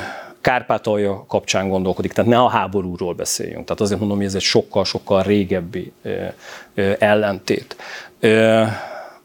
[0.42, 3.64] Kárpátalja kapcsán gondolkodik, tehát ne a háborúról beszéljünk.
[3.66, 6.26] Tehát azért mondom, hogy ez egy sokkal-sokkal régebbi ö,
[6.76, 7.76] ö, ellentét.
[8.20, 8.64] Ö,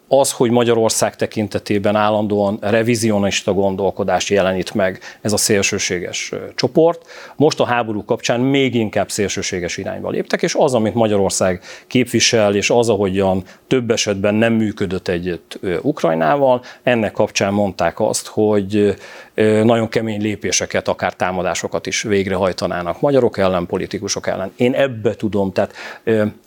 [0.08, 7.64] az, hogy Magyarország tekintetében állandóan revizionista gondolkodást jelenít meg ez a szélsőséges csoport, most a
[7.64, 13.44] háború kapcsán még inkább szélsőséges irányba léptek, és az, amit Magyarország képvisel, és az, ahogyan
[13.66, 18.96] több esetben nem működött együtt Ukrajnával, ennek kapcsán mondták azt, hogy
[19.44, 24.52] nagyon kemény lépéseket, akár támadásokat is végrehajtanának magyarok ellen, politikusok ellen.
[24.56, 25.72] Én ebbe tudom, tehát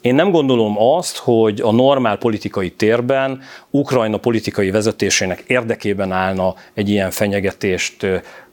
[0.02, 6.90] én nem gondolom azt, hogy a normál politikai térben Ukrajna politikai vezetésének érdekében állna egy
[6.90, 8.06] ilyen fenyegetést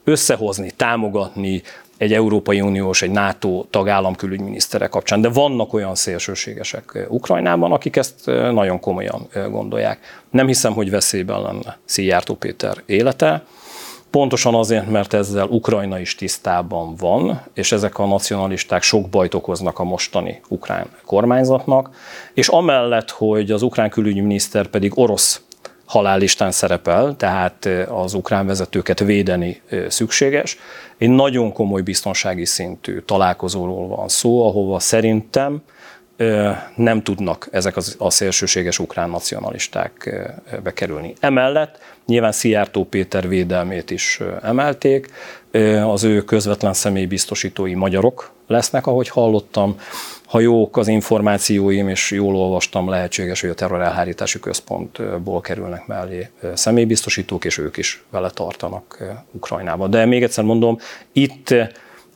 [0.03, 1.61] összehozni, támogatni,
[1.97, 8.25] egy Európai Uniós, egy NATO tagállam külügyminisztere kapcsán, de vannak olyan szélsőségesek Ukrajnában, akik ezt
[8.25, 9.99] nagyon komolyan gondolják.
[10.29, 13.45] Nem hiszem, hogy veszélyben lenne Szijjártó Péter élete,
[14.11, 19.79] Pontosan azért, mert ezzel Ukrajna is tisztában van, és ezek a nacionalisták sok bajt okoznak
[19.79, 21.89] a mostani ukrán kormányzatnak,
[22.33, 25.41] és amellett, hogy az ukrán külügyminiszter pedig orosz
[25.85, 30.57] halállistán szerepel, tehát az ukrán vezetőket védeni szükséges.
[30.97, 35.61] Egy nagyon komoly biztonsági szintű találkozóról van szó, ahova szerintem
[36.75, 40.15] nem tudnak ezek a szélsőséges ukrán nacionalisták
[40.63, 41.13] bekerülni.
[41.19, 45.07] Emellett nyilván Szijjártó Péter védelmét is emelték,
[45.85, 49.79] az ő közvetlen személybiztosítói magyarok lesznek, ahogy hallottam.
[50.25, 57.45] Ha jók az információim, és jól olvastam, lehetséges, hogy a terrorelhárítási központból kerülnek mellé személybiztosítók,
[57.45, 59.87] és ők is vele tartanak Ukrajnába.
[59.87, 60.77] De még egyszer mondom,
[61.11, 61.53] itt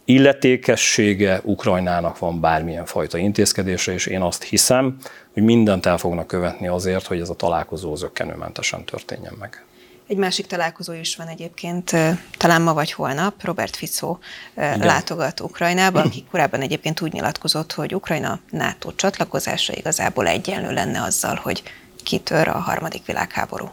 [0.05, 4.97] illetékessége Ukrajnának van bármilyen fajta intézkedése, és én azt hiszem,
[5.33, 9.65] hogy mindent el fognak követni azért, hogy ez a találkozó zöggenőmentesen történjen meg.
[10.07, 11.91] Egy másik találkozó is van egyébként,
[12.37, 14.17] talán ma vagy holnap, Robert Fico
[14.57, 14.79] Igen.
[14.79, 21.39] látogat Ukrajnába, aki korábban egyébként úgy nyilatkozott, hogy Ukrajna NATO csatlakozása igazából egyenlő lenne azzal,
[21.43, 21.63] hogy
[22.03, 23.69] kitör a harmadik világháború.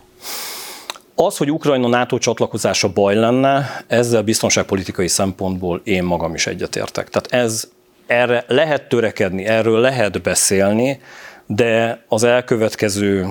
[1.21, 7.09] Az, hogy Ukrajna NATO csatlakozása baj lenne, ezzel biztonságpolitikai szempontból én magam is egyetértek.
[7.09, 7.69] Tehát ez,
[8.07, 11.01] erre lehet törekedni, erről lehet beszélni,
[11.47, 13.27] de az elkövetkező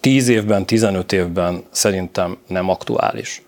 [0.00, 3.42] 10 évben, 15 évben szerintem nem aktuális.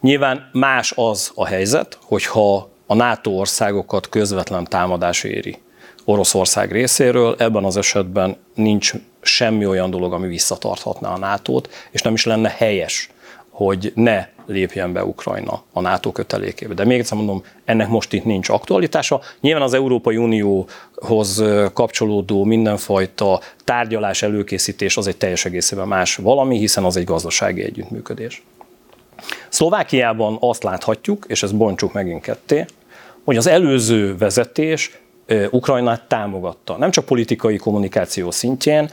[0.00, 5.58] Nyilván más az a helyzet, hogyha a NATO országokat közvetlen támadás éri
[6.04, 8.92] Oroszország részéről, ebben az esetben nincs
[9.26, 11.60] semmi olyan dolog, ami visszatarthatná a nato
[11.90, 13.10] és nem is lenne helyes
[13.56, 16.74] hogy ne lépjen be Ukrajna a NATO kötelékébe.
[16.74, 19.20] De még egyszer mondom, ennek most itt nincs aktualitása.
[19.40, 26.84] Nyilván az Európai Unióhoz kapcsolódó mindenfajta tárgyalás, előkészítés az egy teljes egészében más valami, hiszen
[26.84, 28.42] az egy gazdasági együttműködés.
[29.48, 32.64] Szlovákiában azt láthatjuk, és ezt bontsuk megint ketté,
[33.24, 34.98] hogy az előző vezetés
[35.50, 36.76] Ukrajnát támogatta.
[36.76, 38.90] Nem csak politikai kommunikáció szintjén,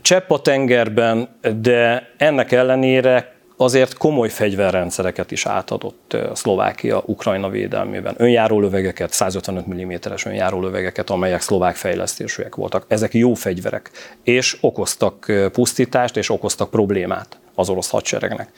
[0.00, 1.28] csepp a tengerben,
[1.60, 8.14] de ennek ellenére azért komoly fegyverrendszereket is átadott Szlovákia Ukrajna védelmében.
[8.18, 12.84] Önjáró lövegeket, 155 mm-es önjáró lövegeket, amelyek szlovák fejlesztésűek voltak.
[12.88, 13.90] Ezek jó fegyverek,
[14.22, 18.48] és okoztak pusztítást, és okoztak problémát az orosz hadseregnek.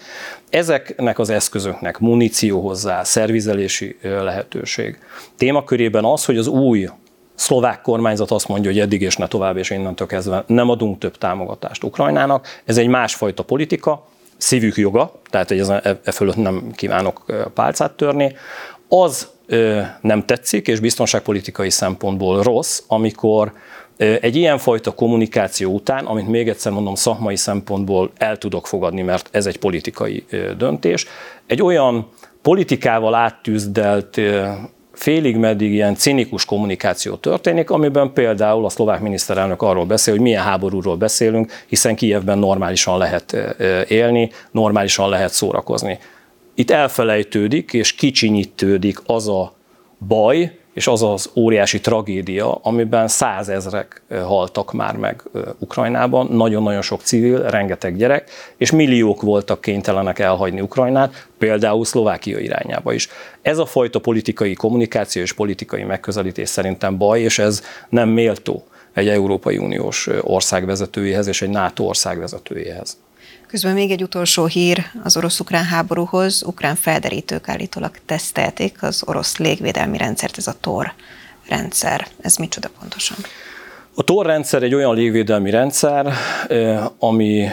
[0.51, 4.99] Ezeknek az eszközöknek muníció hozzá, szervizelési lehetőség.
[5.37, 6.89] Témakörében az, hogy az új
[7.35, 11.19] szlovák kormányzat azt mondja, hogy eddig és ne tovább, és innentől kezdve nem adunk több
[11.19, 12.47] támogatást Ukrajnának.
[12.65, 14.07] Ez egy másfajta politika,
[14.37, 18.37] szívük joga, tehát hogy e, e fölött nem kívánok pálcát törni.
[18.89, 23.53] Az ö, nem tetszik, és biztonságpolitikai szempontból rossz, amikor
[23.97, 29.47] egy ilyenfajta kommunikáció után, amit még egyszer mondom, szakmai szempontból el tudok fogadni, mert ez
[29.47, 30.25] egy politikai
[30.59, 31.07] döntés,
[31.47, 32.09] egy olyan
[32.43, 34.21] politikával áttűzdelt
[34.93, 40.43] félig meddig ilyen cinikus kommunikáció történik, amiben például a szlovák miniszterelnök arról beszél, hogy milyen
[40.43, 43.37] háborúról beszélünk, hiszen Kijevben normálisan lehet
[43.89, 45.99] élni, normálisan lehet szórakozni.
[46.55, 49.55] Itt elfelejtődik és kicsinyítődik az a
[50.07, 55.23] baj, és az az óriási tragédia, amiben százezrek haltak már meg
[55.59, 62.93] Ukrajnában, nagyon-nagyon sok civil, rengeteg gyerek, és milliók voltak kénytelenek elhagyni Ukrajnát, például Szlovákia irányába
[62.93, 63.09] is.
[63.43, 69.09] Ez a fajta politikai kommunikáció és politikai megközelítés szerintem baj, és ez nem méltó egy
[69.09, 72.99] Európai Uniós ország vezetőjéhez és egy NATO ország vezetőjéhez.
[73.47, 76.43] Közben még egy utolsó hír az orosz-ukrán háborúhoz.
[76.47, 80.93] Ukrán felderítők állítólag tesztelték az orosz légvédelmi rendszert, ez a TOR
[81.49, 82.07] rendszer.
[82.21, 83.17] Ez micsoda pontosan?
[83.95, 86.13] A TOR rendszer egy olyan légvédelmi rendszer,
[86.99, 87.49] ami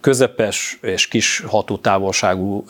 [0.00, 2.64] közepes és kis hatótávolságú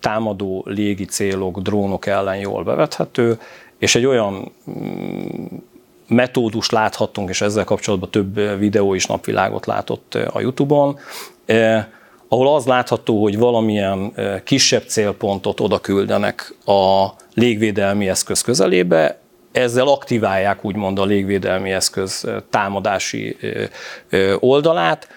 [0.00, 3.38] támadó légi célok, drónok ellen jól bevethető,
[3.78, 5.44] és egy olyan mm,
[6.08, 10.98] metódus láthattunk, és ezzel kapcsolatban több videó is napvilágot látott a YouTube-on,
[12.28, 19.18] ahol az látható, hogy valamilyen eh, kisebb célpontot oda küldenek a légvédelmi eszköz közelébe,
[19.54, 23.68] ezzel aktiválják úgymond a légvédelmi eszköz eh, támadási eh,
[24.08, 25.08] eh, oldalát,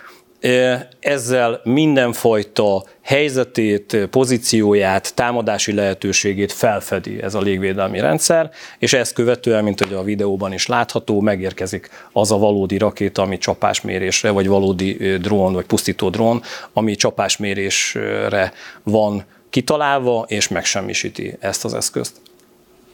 [0.99, 9.79] ezzel mindenfajta helyzetét, pozícióját, támadási lehetőségét felfedi ez a légvédelmi rendszer, és ezt követően, mint
[9.79, 15.53] hogy a videóban is látható, megérkezik az a valódi rakéta, ami csapásmérésre, vagy valódi drón,
[15.53, 16.41] vagy pusztító drón,
[16.73, 22.15] ami csapásmérésre van kitalálva, és megsemmisíti ezt az eszközt.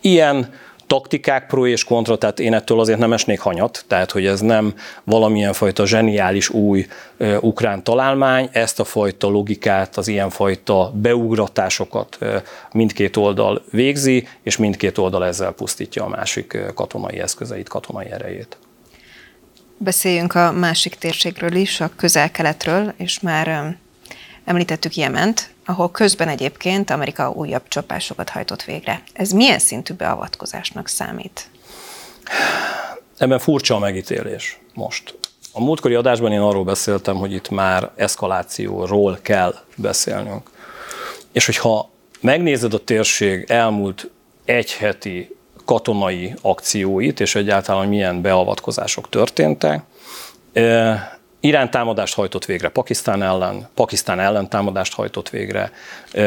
[0.01, 0.53] Ilyen
[0.93, 4.73] taktikák pro és kontra, tehát én ettől azért nem esnék hanyat, tehát hogy ez nem
[5.03, 6.86] valamilyen fajta zseniális új
[7.17, 12.38] ö, ukrán találmány, ezt a fajta logikát, az ilyenfajta beugratásokat ö,
[12.71, 18.58] mindkét oldal végzi, és mindkét oldal ezzel pusztítja a másik katonai eszközeit, katonai erejét.
[19.77, 23.77] Beszéljünk a másik térségről is, a közel-keletről, és már
[24.45, 29.04] említettük Jement, ahol közben egyébként Amerika újabb csapásokat hajtott végre.
[29.13, 31.49] Ez milyen szintű beavatkozásnak számít?
[33.17, 35.17] Ebben furcsa a megítélés most.
[35.52, 40.49] A múltkori adásban én arról beszéltem, hogy itt már eszkalációról kell beszélnünk.
[41.32, 41.89] És hogyha
[42.21, 44.10] megnézed a térség elmúlt
[44.45, 49.82] egy heti katonai akcióit, és egyáltalán milyen beavatkozások történtek,
[50.54, 51.02] eh,
[51.45, 55.71] Irán támadást hajtott végre Pakisztán ellen, Pakisztán ellen támadást hajtott végre,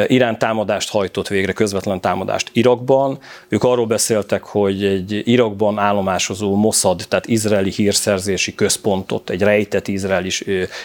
[0.07, 3.18] Irán támadást hajtott végre, közvetlen támadást Irakban.
[3.48, 10.31] Ők arról beszéltek, hogy egy Irakban állomásozó Mossad, tehát izraeli hírszerzési központot, egy rejtett izraeli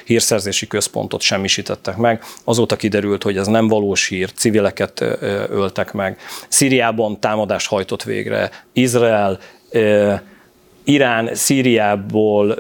[0.06, 2.24] hírszerzési központot semmisítettek meg.
[2.44, 5.02] Azóta kiderült, hogy ez nem valós hír, civileket
[5.50, 6.18] öltek meg.
[6.48, 9.40] Szíriában támadást hajtott végre, Izrael,
[10.84, 12.58] Irán Szíriából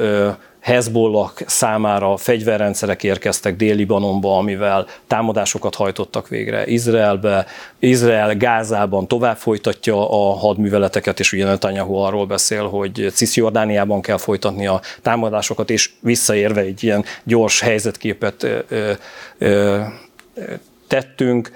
[0.61, 7.45] Hezbollah számára fegyverrendszerek érkeztek Dél-Libanonba, amivel támadásokat hajtottak végre Izraelbe.
[7.79, 14.67] Izrael Gázában tovább folytatja a hadműveleteket, és ugye Netanyahu arról beszél, hogy Cisjordániában kell folytatni
[14.67, 18.91] a támadásokat, és visszaérve egy ilyen gyors helyzetképet ö,
[19.37, 19.81] ö,
[20.87, 21.51] tettünk,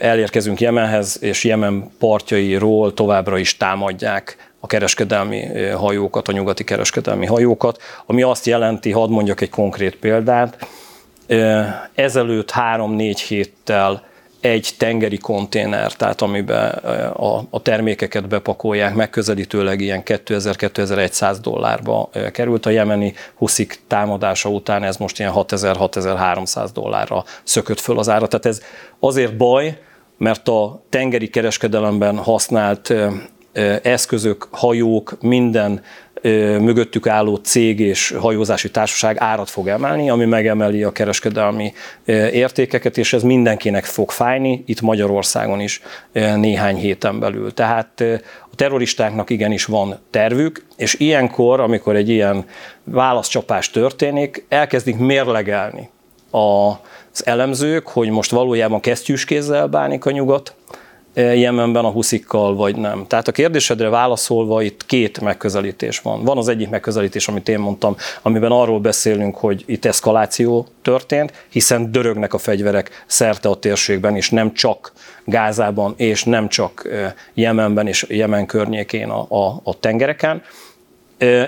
[0.00, 7.82] elérkezünk Jemenhez, és Jemen partjairól továbbra is támadják a kereskedelmi hajókat, a nyugati kereskedelmi hajókat,
[8.06, 10.66] ami azt jelenti, hadd mondjak egy konkrét példát,
[11.94, 14.06] Ezelőtt három-négy héttel
[14.40, 16.70] egy tengeri konténer, tehát amiben
[17.12, 22.66] a, a termékeket bepakolják, megközelítőleg ilyen 2000-2100 dollárba került.
[22.66, 28.26] A jemeni huszik támadása után ez most ilyen 6000-6300 dollárra szökött föl az ára.
[28.26, 28.62] Tehát ez
[29.00, 29.78] azért baj,
[30.16, 32.94] mert a tengeri kereskedelemben használt
[33.82, 35.82] eszközök, hajók, minden
[36.60, 41.72] mögöttük álló cég és hajózási társaság árat fog emelni, ami megemeli a kereskedelmi
[42.32, 45.82] értékeket, és ez mindenkinek fog fájni, itt Magyarországon is
[46.12, 47.54] néhány héten belül.
[47.54, 48.00] Tehát
[48.50, 52.44] a terroristáknak igenis van tervük, és ilyenkor, amikor egy ilyen
[52.84, 55.90] válaszcsapás történik, elkezdik mérlegelni
[56.30, 60.54] az elemzők, hogy most valójában kesztyűskézzel bánik a nyugat,
[61.14, 63.04] Jemenben a huszikkal, vagy nem.
[63.06, 66.24] Tehát a kérdésedre válaszolva itt két megközelítés van.
[66.24, 71.92] Van az egyik megközelítés, amit én mondtam, amiben arról beszélünk, hogy itt eszkaláció történt, hiszen
[71.92, 74.92] dörögnek a fegyverek szerte a térségben, és nem csak
[75.24, 76.88] Gázában, és nem csak
[77.34, 80.42] Jemenben és Jemen környékén a, a, a tengereken.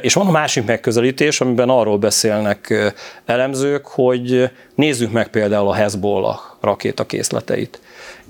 [0.01, 2.93] És van a másik megközelítés, amiben arról beszélnek
[3.25, 7.81] elemzők, hogy nézzük meg például a Hezbollah rakétakészleteit.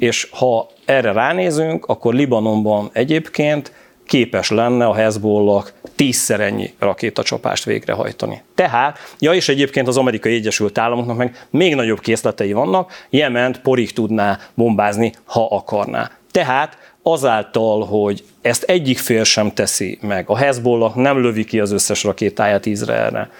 [0.00, 3.72] És ha erre ránézünk, akkor Libanonban egyébként
[4.06, 8.42] képes lenne a Hezbollah tízszer ennyi rakétacsapást végrehajtani.
[8.54, 13.92] Tehát, ja és egyébként az amerikai Egyesült Államoknak meg még nagyobb készletei vannak, Jement porig
[13.92, 16.10] tudná bombázni, ha akarná.
[16.30, 21.72] Tehát azáltal, hogy ezt egyik fél sem teszi meg, a Hezbollah nem lövi ki az
[21.72, 23.30] összes rakétáját Izraelre,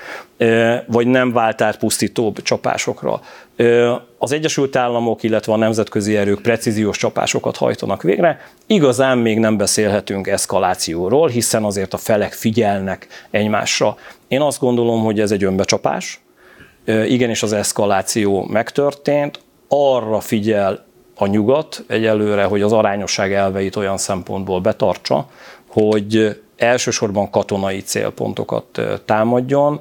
[0.87, 3.21] vagy nem vált át pusztítóbb csapásokra.
[4.19, 8.41] Az Egyesült Államok, illetve a nemzetközi erők precíziós csapásokat hajtanak végre.
[8.67, 13.97] Igazán még nem beszélhetünk eszkalációról, hiszen azért a felek figyelnek egymásra.
[14.29, 16.21] Én azt gondolom, hogy ez egy önbecsapás.
[16.87, 20.89] Igenis az eszkaláció megtörtént, arra figyel
[21.21, 25.29] a nyugat egyelőre, hogy az arányosság elveit olyan szempontból betartsa,
[25.67, 29.81] hogy elsősorban katonai célpontokat támadjon,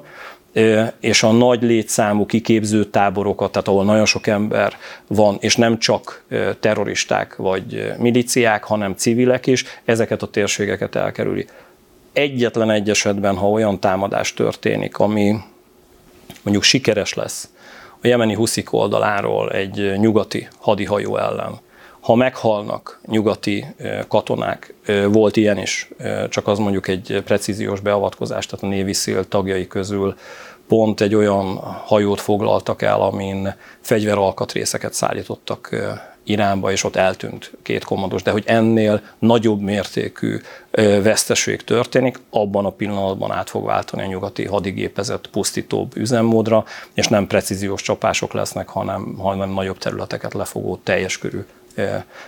[1.00, 4.76] és a nagy létszámú kiképző táborokat, tehát ahol nagyon sok ember
[5.06, 6.24] van, és nem csak
[6.60, 11.46] terroristák vagy miliciák, hanem civilek is, ezeket a térségeket elkerüli.
[12.12, 15.36] Egyetlen egy esetben, ha olyan támadás történik, ami
[16.42, 17.48] mondjuk sikeres lesz,
[18.02, 21.58] a jemeni huszik oldaláról egy nyugati hadihajó ellen.
[22.00, 23.66] Ha meghalnak nyugati
[24.08, 24.74] katonák,
[25.08, 25.90] volt ilyen is,
[26.28, 30.16] csak az mondjuk egy precíziós beavatkozás, tehát a Navy SEAL tagjai közül
[30.68, 35.76] pont egy olyan hajót foglaltak el, amin fegyveralkatrészeket szállítottak
[36.30, 40.40] Iránba, és ott eltűnt két kommandos, de hogy ennél nagyobb mértékű
[41.02, 46.64] veszteség történik, abban a pillanatban át fog váltani a nyugati hadigépezet pusztítóbb üzemmódra,
[46.94, 51.40] és nem precíziós csapások lesznek, hanem, hanem nagyobb területeket lefogó teljes körű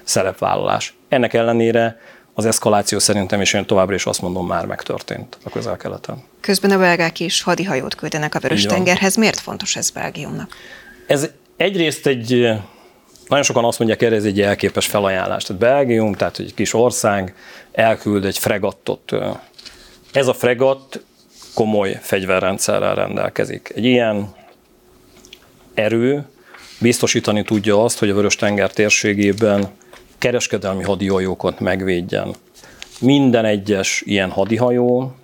[0.03, 0.97] szerepvállalás.
[1.09, 2.01] Ennek ellenére
[2.35, 6.23] az eszkaláció szerintem, és én továbbra is azt mondom, már megtörtént a közel-keleten.
[6.41, 9.17] Közben a belgák is hadihajót küldenek a Vörös-tengerhez.
[9.17, 10.57] Miért fontos ez Belgiumnak?
[11.07, 12.53] Ez egyrészt egy
[13.33, 15.45] nagyon sokan azt mondják erre, ez egy elképes felajánlás.
[15.45, 17.35] Tehát Belgium, tehát egy kis ország
[17.73, 19.13] elküld egy fregattot.
[20.13, 21.01] Ez a fregatt
[21.55, 23.73] komoly fegyverrendszerrel rendelkezik.
[23.75, 24.35] Egy ilyen
[25.75, 26.27] erő
[26.81, 29.69] biztosítani tudja azt, hogy a Vörös-tenger térségében
[30.19, 32.35] kereskedelmi hadihajókat megvédjen.
[33.01, 35.15] Minden egyes ilyen hadihajó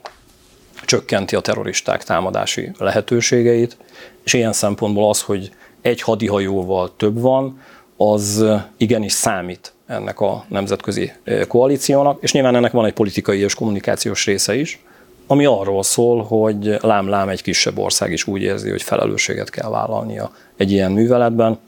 [0.85, 3.77] csökkenti a terroristák támadási lehetőségeit,
[4.25, 5.51] és ilyen szempontból az, hogy
[5.83, 7.61] egy hadihajóval több van,
[8.01, 8.45] az
[8.77, 11.13] igenis számít ennek a nemzetközi
[11.49, 14.83] koalíciónak, és nyilván ennek van egy politikai és kommunikációs része is,
[15.27, 20.33] ami arról szól, hogy lám-lám egy kisebb ország is úgy érzi, hogy felelősséget kell vállalnia
[20.57, 21.59] egy ilyen műveletben,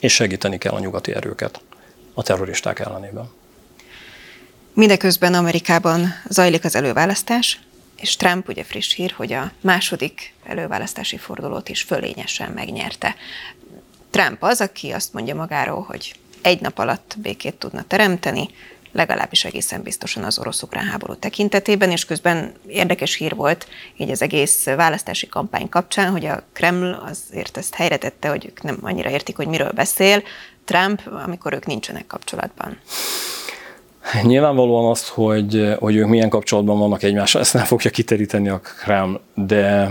[0.00, 1.60] és segíteni kell a nyugati erőket
[2.14, 3.30] a terroristák ellenében.
[4.72, 7.60] Mindeközben Amerikában zajlik az előválasztás,
[7.96, 13.14] és Trump ugye friss hír, hogy a második előválasztási fordulót is fölényesen megnyerte.
[14.10, 18.48] Trump az, aki azt mondja magáról, hogy egy nap alatt békét tudna teremteni,
[18.92, 24.64] legalábbis egészen biztosan az orosz-ukrán háború tekintetében, és közben érdekes hír volt így az egész
[24.64, 29.36] választási kampány kapcsán, hogy a Kreml azért ezt helyre tette, hogy ők nem annyira értik,
[29.36, 30.22] hogy miről beszél,
[30.64, 32.78] Trump, amikor ők nincsenek kapcsolatban.
[34.22, 39.20] Nyilvánvalóan azt, hogy, hogy ők milyen kapcsolatban vannak egymással, ezt nem fogja kiteríteni a Kreml,
[39.34, 39.90] de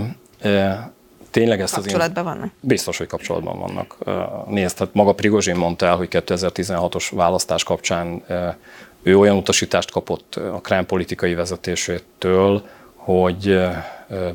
[1.31, 2.51] tényleg ezt kapcsolatban az vannak?
[2.59, 3.97] Biztos, hogy kapcsolatban vannak.
[4.49, 8.23] Nézd, tehát maga Prigozsin mondta el, hogy 2016-os választás kapcsán
[9.03, 12.63] ő olyan utasítást kapott a Krem politikai vezetésétől,
[12.95, 13.59] hogy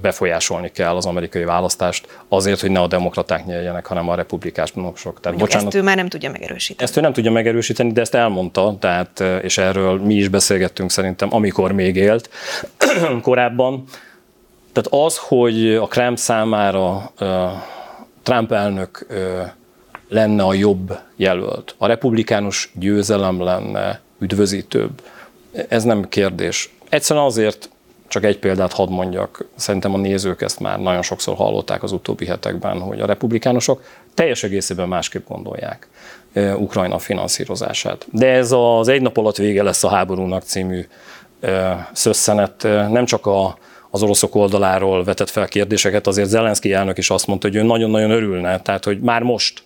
[0.02, 5.20] befolyásolni kell az amerikai választást azért, hogy ne a demokraták nyerjenek, hanem a republikánusok.
[5.20, 6.88] Tehát, bocsánat, ezt ő már nem tudja megerősíteni.
[6.88, 11.34] Ezt ő nem tudja megerősíteni, de ezt elmondta, tehát, és erről mi is beszélgettünk szerintem,
[11.34, 12.30] amikor még élt
[13.22, 13.84] korábban.
[14.72, 17.12] Tehát az, hogy a Krem számára
[18.22, 19.06] Trump elnök
[20.08, 25.02] lenne a jobb jelölt, a republikánus győzelem lenne üdvözítőbb,
[25.68, 26.74] ez nem kérdés.
[26.88, 27.70] Egyszerűen azért,
[28.08, 32.26] csak egy példát hadd mondjak, szerintem a nézők ezt már nagyon sokszor hallották az utóbbi
[32.26, 33.82] hetekben, hogy a republikánusok
[34.14, 35.88] teljes egészében másképp gondolják
[36.56, 38.06] Ukrajna finanszírozását.
[38.10, 40.86] De ez az egy nap alatt vége lesz a háborúnak című
[41.92, 43.58] szösszenet nem csak a,
[43.94, 48.10] az oroszok oldaláról vetett fel kérdéseket, azért Zelenszky elnök is azt mondta, hogy ő nagyon-nagyon
[48.10, 49.62] örülne, tehát hogy már most,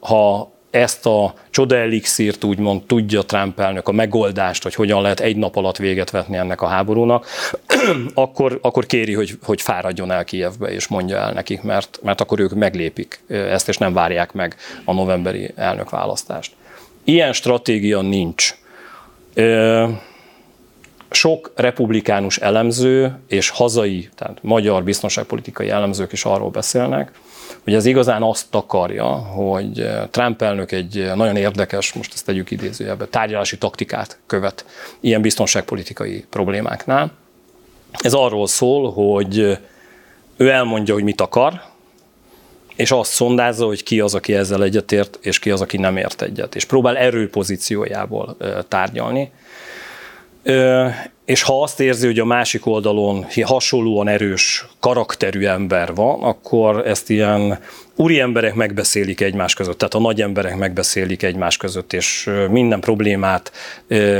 [0.00, 5.36] ha ezt a csoda elixírt úgymond tudja Trump elnök a megoldást, hogy hogyan lehet egy
[5.36, 7.26] nap alatt véget vetni ennek a háborúnak,
[8.14, 12.40] akkor, akkor kéri, hogy, hogy fáradjon el Kijevbe, és mondja el nekik, mert, mert akkor
[12.40, 16.52] ők meglépik ezt, és nem várják meg a novemberi elnökválasztást.
[17.04, 18.54] Ilyen stratégia nincs.
[21.10, 27.12] Sok republikánus elemző és hazai, tehát magyar biztonságpolitikai elemzők is arról beszélnek,
[27.64, 33.06] hogy ez igazán azt akarja, hogy Trump elnök egy nagyon érdekes, most ezt tegyük idézőjelbe,
[33.06, 34.64] tárgyalási taktikát követ
[35.00, 37.12] ilyen biztonságpolitikai problémáknál.
[37.92, 39.58] Ez arról szól, hogy
[40.36, 41.62] ő elmondja, hogy mit akar,
[42.76, 46.22] és azt szondázza, hogy ki az, aki ezzel egyetért, és ki az, aki nem ért
[46.22, 48.36] egyet, és próbál erőpozíciójából
[48.68, 49.32] tárgyalni
[51.24, 57.10] és ha azt érzi, hogy a másik oldalon hasonlóan erős karakterű ember van, akkor ezt
[57.10, 57.58] ilyen
[57.96, 63.52] úri emberek megbeszélik egymás között, tehát a nagy emberek megbeszélik egymás között, és minden problémát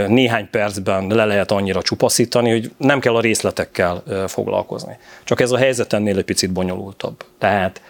[0.07, 4.97] néhány percben le lehet annyira csupaszítani, hogy nem kell a részletekkel foglalkozni.
[5.25, 7.25] Csak ez a helyzet ennél egy picit bonyolultabb.
[7.39, 7.81] Tehát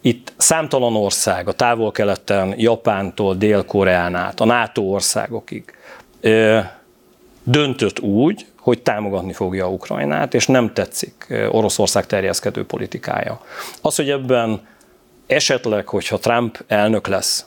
[0.00, 5.64] itt számtalan ország, a távol-keleten, Japántól Dél-Koreán át, a NATO országokig
[7.46, 13.40] döntött úgy, hogy támogatni fogja Ukrajnát, és nem tetszik Oroszország terjeszkedő politikája.
[13.82, 14.60] Az, hogy ebben
[15.26, 17.46] esetleg, hogyha Trump elnök lesz,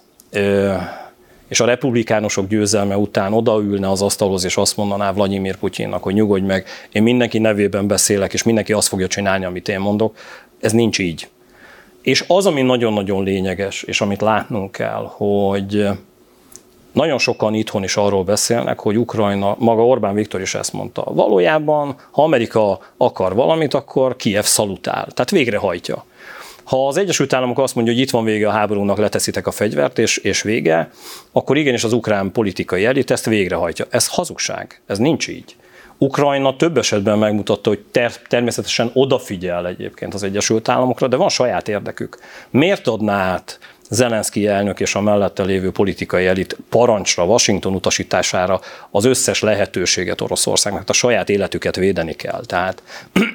[1.47, 6.45] és a republikánusok győzelme után odaülne az asztalhoz, és azt mondaná Vladimir Putyinnak, hogy nyugodj
[6.45, 10.18] meg, én mindenki nevében beszélek, és mindenki azt fogja csinálni, amit én mondok,
[10.60, 11.28] ez nincs így.
[12.02, 15.88] És az, ami nagyon-nagyon lényeges, és amit látnunk kell, hogy
[16.92, 21.04] nagyon sokan itthon is arról beszélnek, hogy Ukrajna, maga Orbán Viktor is ezt mondta.
[21.06, 26.06] Valójában, ha Amerika akar valamit, akkor Kiev szalutál, tehát végrehajtja.
[26.64, 30.00] Ha az Egyesült Államok azt mondja, hogy itt van vége a háborúnak, leteszitek a fegyvert,
[30.00, 30.92] és, és vége,
[31.32, 33.86] akkor igenis az ukrán politikai elit ezt végrehajtja.
[33.90, 35.56] Ez hazugság, ez nincs így.
[35.98, 41.68] Ukrajna több esetben megmutatta, hogy ter- természetesen odafigyel egyébként az Egyesült Államokra, de van saját
[41.68, 42.18] érdekük.
[42.50, 43.60] Miért adná át
[43.90, 48.60] Zelenszky elnök és a mellette lévő politikai elit parancsra, Washington utasítására
[48.92, 52.42] az összes lehetőséget Oroszországnak, a saját életüket védeni kell.
[52.46, 52.84] Tehát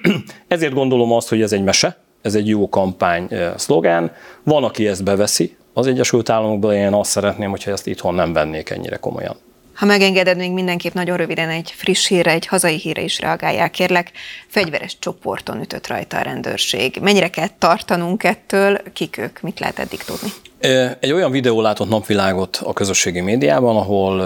[0.49, 4.13] ezért gondolom azt, hogy ez egy mese, ez egy jó kampány szlogán.
[4.43, 8.71] Van, aki ezt beveszi az Egyesült Államokban, én azt szeretném, hogyha ezt itthon nem vennék
[8.71, 9.37] ennyire komolyan.
[9.75, 14.11] Ha megengeded, még mindenképp nagyon röviden egy friss hírre, egy hazai hírre is reagálják, kérlek.
[14.47, 16.99] Fegyveres csoporton ütött rajta a rendőrség.
[17.01, 18.79] Mennyire kell tartanunk ettől?
[18.93, 19.41] Kik ők?
[19.41, 20.29] Mit lehet eddig tudni?
[21.01, 24.23] Egy olyan videó látott napvilágot a közösségi médiában, ahol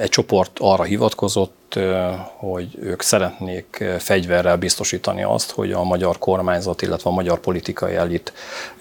[0.00, 1.78] egy csoport arra hivatkozott,
[2.36, 8.32] hogy ők szeretnék fegyverrel biztosítani azt, hogy a magyar kormányzat, illetve a magyar politikai elit,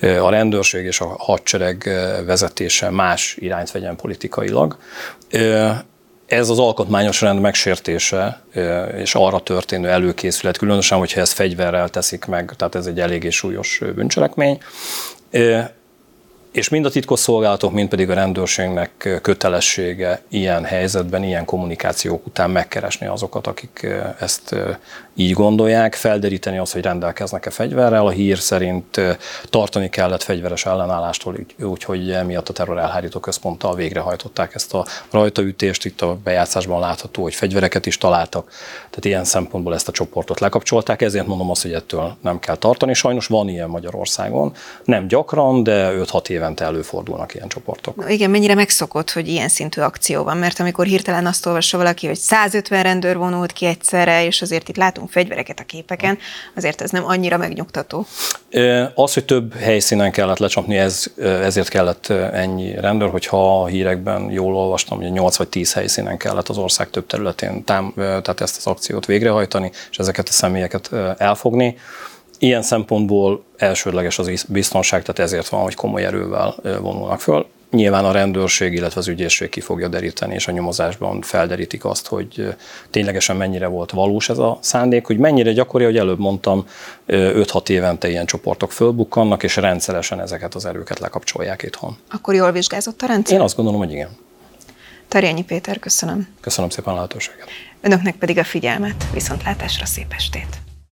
[0.02, 1.90] a rendőrség és a hadsereg
[2.26, 4.78] vezetése más irányt vegyen politikailag.
[6.26, 8.42] Ez az alkotmányos rend megsértése
[8.98, 13.82] és arra történő előkészület, különösen, hogyha ezt fegyverrel teszik meg, tehát ez egy eléggé súlyos
[13.96, 14.60] bűncselekmény
[16.52, 23.08] és mind a titkosszolgálatok, mind pedig a rendőrségnek kötelessége ilyen helyzetben, ilyen kommunikációk után megkeresni
[23.08, 23.88] azokat, akik
[24.20, 24.56] ezt
[25.16, 28.06] így gondolják, felderíteni azt, hogy rendelkeznek-e fegyverrel.
[28.06, 29.02] A hír szerint
[29.50, 35.86] tartani kellett fegyveres ellenállástól, úgyhogy emiatt a terror elhárító központtal végrehajtották ezt a rajtaütést.
[35.86, 38.52] Itt a bejátszásban látható, hogy fegyvereket is találtak.
[38.78, 42.94] Tehát ilyen szempontból ezt a csoportot lekapcsolták, ezért mondom azt, hogy ettől nem kell tartani.
[42.94, 44.54] Sajnos van ilyen Magyarországon.
[44.84, 47.96] Nem gyakran, de 5-6 év évente előfordulnak ilyen csoportok.
[47.96, 52.08] Na igen, mennyire megszokott, hogy ilyen szintű akció van, mert amikor hirtelen azt olvassa valaki,
[52.08, 56.18] hogy 150 rendőr vonult ki egyszerre, és azért itt látunk fegyvereket a képeken,
[56.56, 58.06] azért ez nem annyira megnyugtató.
[58.96, 64.56] Az, hogy több helyszínen kellett lecsapni, ez, ezért kellett ennyi rendőr, hogyha a hírekben jól
[64.56, 68.68] olvastam, hogy 8 vagy 10 helyszínen kellett az ország több területén tám, tehát ezt az
[68.68, 71.78] akciót végrehajtani, és ezeket a személyeket elfogni.
[72.42, 77.48] Ilyen szempontból elsődleges az biztonság, tehát ezért van, hogy komoly erővel vonulnak föl.
[77.72, 82.56] Nyilván a rendőrség, illetve az ügyészség ki fogja deríteni, és a nyomozásban felderítik azt, hogy
[82.90, 86.68] ténylegesen mennyire volt valós ez a szándék, hogy mennyire gyakori, hogy előbb mondtam,
[87.08, 91.98] 5-6 évente ilyen csoportok fölbukkannak, és rendszeresen ezeket az erőket lekapcsolják itthon.
[92.12, 93.38] Akkor jól vizsgázott a rendszer?
[93.38, 94.10] Én azt gondolom, hogy igen.
[95.08, 96.28] Tarjányi Péter, köszönöm.
[96.42, 97.48] Köszönöm szépen a lehetőséget.
[97.82, 100.69] Önöknek pedig a figyelmet, viszontlátásra szép estét!